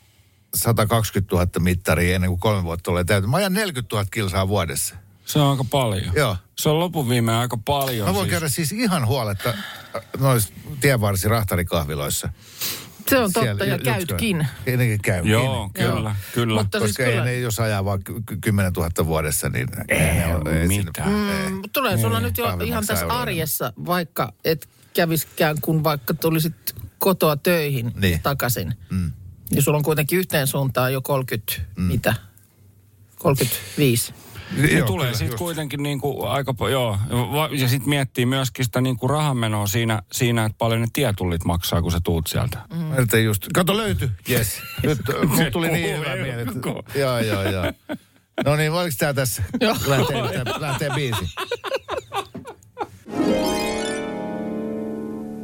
120 0.55 1.35
000 1.35 1.47
mittaria 1.59 2.15
ennen 2.15 2.29
kuin 2.29 2.39
kolme 2.39 2.63
vuotta 2.63 2.83
tulee 2.83 3.03
täyty. 3.03 3.27
Mä 3.27 3.37
ajan 3.37 3.53
40 3.53 3.95
000 3.95 4.05
kilsaa 4.11 4.47
vuodessa. 4.47 4.95
Se 5.25 5.39
on 5.39 5.51
aika 5.51 5.63
paljon. 5.71 6.11
Joo. 6.15 6.37
Se 6.57 6.69
on 6.69 6.79
lopun 6.79 7.09
viimein 7.09 7.37
aika 7.37 7.57
paljon. 7.65 8.07
Mä 8.07 8.13
voin 8.13 8.25
siis. 8.25 8.31
käydä 8.31 8.49
siis 8.49 8.71
ihan 8.71 9.07
huoletta 9.07 9.53
noissa 10.19 10.53
tienvarsi 10.81 11.27
rahtarikahviloissa. 11.27 12.29
Se 13.09 13.17
on 13.17 13.23
totta 13.33 13.39
Siellä 13.39 13.65
ja 13.65 13.77
käytkin. 13.79 14.47
Ennenkin 14.65 15.01
käykin. 15.01 15.31
Joo, 15.31 15.69
kyllä, 15.73 15.89
Joo. 16.09 16.11
kyllä. 16.33 16.61
Mutta 16.61 16.79
siis 16.79 16.89
Koska 16.89 17.03
kyllä- 17.03 17.25
ei 17.25 17.31
ne, 17.35 17.39
jos 17.39 17.59
ajaa 17.59 17.85
vaan 17.85 18.03
ky- 18.03 18.21
ky- 18.25 18.37
10 18.41 18.73
000 18.73 19.05
vuodessa, 19.05 19.49
niin 19.49 19.67
ei, 19.89 19.97
Ei 19.97 20.33
ole 20.33 20.61
ei 20.61 20.67
mitään. 20.67 21.29
Ei. 21.29 21.49
Mm, 21.49 21.61
tulee 21.73 21.97
sulla 21.97 22.19
nyt 22.19 22.37
jo 22.37 22.57
ihan 22.63 22.85
tässä 22.87 23.07
arjessa, 23.07 23.73
vaikka 23.85 24.33
et 24.45 24.69
käviskään, 24.93 25.55
kun 25.61 25.83
vaikka 25.83 26.13
tulisit 26.13 26.55
kotoa 26.99 27.37
töihin 27.37 27.91
Niin. 27.95 28.19
takaisin. 28.23 28.73
Mm. 28.89 29.11
Ja 29.51 29.61
sulla 29.61 29.77
on 29.77 29.83
kuitenkin 29.83 30.19
yhteen 30.19 30.47
suuntaan 30.47 30.93
jo 30.93 31.01
30, 31.01 31.53
mm. 31.75 31.83
mitä? 31.83 32.13
35. 33.19 34.13
Ne 34.51 34.67
Joo, 34.67 34.87
tulee 34.87 35.05
kyllä, 35.05 35.17
sitten 35.17 35.27
just. 35.33 35.37
kuitenkin 35.37 35.83
niin 35.83 36.01
kuin 36.01 36.27
aika 36.29 36.53
joo. 36.71 36.97
Ja 37.51 37.67
sitten 37.67 37.89
miettii 37.89 38.25
myöskin 38.25 38.65
sitä 38.65 38.81
niin 38.81 38.97
kuin 38.97 39.09
rahanmenoa 39.09 39.67
siinä, 39.67 40.01
siinä, 40.11 40.45
että 40.45 40.57
paljon 40.57 40.81
ne 40.81 40.87
tietullit 40.93 41.45
maksaa, 41.45 41.81
kun 41.81 41.91
sä 41.91 41.99
tuut 42.03 42.27
sieltä. 42.27 42.57
Mm. 42.73 42.93
Yritän 42.93 43.23
just, 43.23 43.47
kato 43.53 43.77
löyty, 43.77 44.11
yes. 44.29 44.61
Nyt 44.83 44.99
äh, 45.09 45.29
mulla 45.29 45.51
tuli 45.51 45.67
niin 45.67 45.99
hyvä 45.99 46.15
mieli. 46.15 46.41
että-. 46.41 46.99
Joo, 46.99 47.19
joo, 47.19 47.43
joo. 47.43 47.73
No 48.45 48.55
niin, 48.55 48.71
oliko 48.71 48.95
tää 48.99 49.13
tässä? 49.13 49.43
Lähtee, 49.87 50.43
lähtee 50.59 50.89
biisi. 50.95 51.25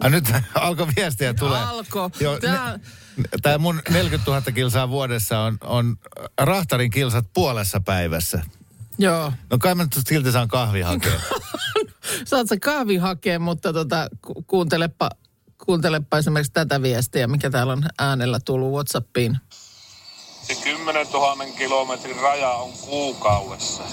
Ah, 0.03 0.11
nyt 0.11 0.25
alkoi 0.55 0.87
viestiä 0.95 1.33
tulee. 1.33 1.61
Alko. 1.61 2.11
Joo, 2.19 2.39
Tää- 2.39 2.79
ne, 3.17 3.23
tää 3.41 3.57
mun 3.57 3.81
40 3.89 4.31
000 4.31 4.51
kilsaa 4.51 4.89
vuodessa 4.89 5.39
on, 5.39 5.57
on 5.63 5.97
rahtarin 6.41 6.91
kilsat 6.91 7.25
puolessa 7.33 7.79
päivässä. 7.79 8.43
Joo. 9.03 9.31
No 9.49 9.57
kai 9.57 9.75
mä 9.75 9.83
nyt 9.83 9.93
silti 10.07 10.31
saan 10.31 10.47
kahvi 10.47 10.81
hakea. 10.81 11.19
Saat 12.25 12.47
sä 12.49 12.57
kahvi 12.59 12.97
hakea, 12.97 13.39
mutta 13.39 13.73
tota, 13.73 14.07
ku- 14.21 14.43
kuuntelepa, 14.47 15.09
kuuntelepa 15.65 16.17
esimerkiksi 16.17 16.53
tätä 16.53 16.81
viestiä, 16.81 17.27
mikä 17.27 17.49
täällä 17.49 17.73
on 17.73 17.83
äänellä 17.99 18.39
tullut 18.45 18.73
Whatsappiin. 18.73 19.37
Se 20.47 20.55
10 20.63 21.07
000 21.13 21.45
kilometrin 21.57 22.15
raja 22.15 22.49
on 22.49 22.71
kuukaudessa. 22.73 23.83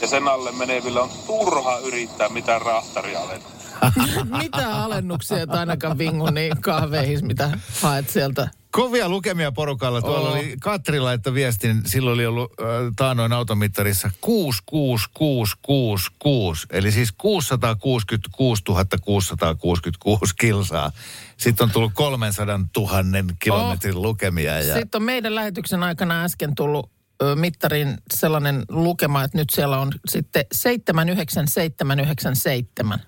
Ja 0.00 0.06
sen 0.06 0.28
alle 0.28 0.52
menevillä 0.52 1.02
on 1.02 1.10
turha 1.26 1.78
yrittää 1.78 2.28
mitään 2.28 2.62
rahtaria 2.62 3.20
alentaa. 3.20 3.55
Mitä 4.42 4.84
alennuksia 4.84 5.38
et 5.38 5.50
ainakaan 5.50 5.98
vingu 5.98 6.30
niin 6.30 6.60
kahveihin, 6.60 7.26
mitä 7.26 7.58
haet 7.80 8.10
sieltä. 8.10 8.48
Kovia 8.70 9.08
lukemia 9.08 9.52
porukalla. 9.52 10.02
Tuolla 10.02 10.28
Oo. 10.28 10.34
oli 10.34 10.56
Katri 10.60 11.00
laittoi 11.00 11.34
viestin, 11.34 11.82
silloin 11.86 12.14
oli 12.14 12.26
ollut 12.26 12.52
äh, 12.60 12.66
taanoin 12.96 13.32
automittarissa 13.32 14.10
66666, 14.20 16.66
eli 16.70 16.92
siis 16.92 17.12
666 17.12 18.62
666 19.00 20.34
kilsaa. 20.40 20.92
Sitten 21.36 21.64
on 21.64 21.70
tullut 21.70 21.92
300 21.94 22.60
000 22.76 23.02
kilometrin 23.38 24.02
lukemia. 24.02 24.60
Ja... 24.60 24.74
Sitten 24.74 24.98
on 24.98 25.02
meidän 25.06 25.34
lähetyksen 25.34 25.82
aikana 25.82 26.24
äsken 26.24 26.54
tullut 26.54 26.90
mittarin 27.34 27.98
sellainen 28.14 28.64
lukema, 28.68 29.24
että 29.24 29.38
nyt 29.38 29.50
siellä 29.50 29.78
on 29.78 29.92
sitten 30.08 30.44
79797. 30.52 33.00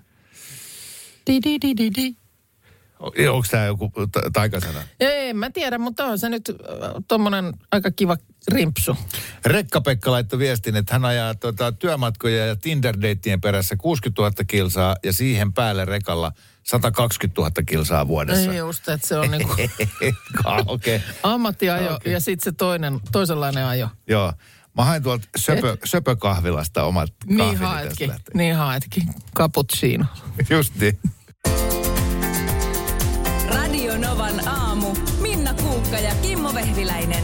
Di, 1.27 1.39
di, 1.43 1.57
di, 1.61 1.77
di, 1.77 1.91
di. 1.95 2.15
Onko 2.99 3.47
tämä 3.51 3.65
joku 3.65 3.91
ta- 4.11 4.21
taikasana? 4.33 4.79
En 4.99 5.37
mä 5.37 5.49
tiedä, 5.49 5.77
mutta 5.77 6.05
on 6.05 6.19
se 6.19 6.29
nyt 6.29 6.51
tuommoinen 7.07 7.53
aika 7.71 7.91
kiva 7.91 8.17
rimpsu. 8.51 8.97
Rekka-Pekka 9.45 10.11
laittoi 10.11 10.39
viestin, 10.39 10.75
että 10.75 10.93
hän 10.93 11.05
ajaa 11.05 11.35
tota, 11.35 11.71
työmatkoja 11.71 12.45
ja 12.45 12.55
Tinder-deittien 12.55 13.41
perässä 13.41 13.75
60 13.75 14.21
000 14.21 14.33
kilsaa 14.47 14.95
ja 15.03 15.13
siihen 15.13 15.53
päälle 15.53 15.85
rekalla 15.85 16.31
120 16.63 17.41
000 17.41 17.51
kilsaa 17.65 18.07
vuodessa. 18.07 18.51
Ei 18.51 18.57
just, 18.57 18.89
että 18.89 19.07
se 19.07 19.17
on 19.17 19.31
niinku 19.31 19.53
Okei, 20.65 20.95
okay. 20.95 20.99
ammattiajo 21.33 21.95
okay. 21.95 22.11
ja 22.11 22.19
sitten 22.19 22.43
se 22.43 22.57
toinen, 22.57 22.99
toisenlainen 23.11 23.65
ajo. 23.65 23.89
joo. 24.07 24.33
Mä 24.79 24.85
hain 24.85 25.03
tuolta 25.03 25.27
söpö, 25.37 25.77
söpökahvilasta 25.83 26.83
omat 26.83 27.09
Niin 27.25 27.37
kahvini 27.37 27.59
tästä 27.59 27.67
haetkin, 27.67 28.13
niin 28.33 28.55
haetkin. 28.55 29.03
Cappuccino. 29.35 30.05
Just 30.49 30.73
niin. 30.75 30.99
Radio 33.47 33.97
Novan 33.97 34.47
aamu. 34.47 34.95
Minna 35.21 35.53
Kuukka 35.53 35.97
ja 35.97 36.15
Kimmo 36.21 36.53
Vehviläinen. 36.53 37.23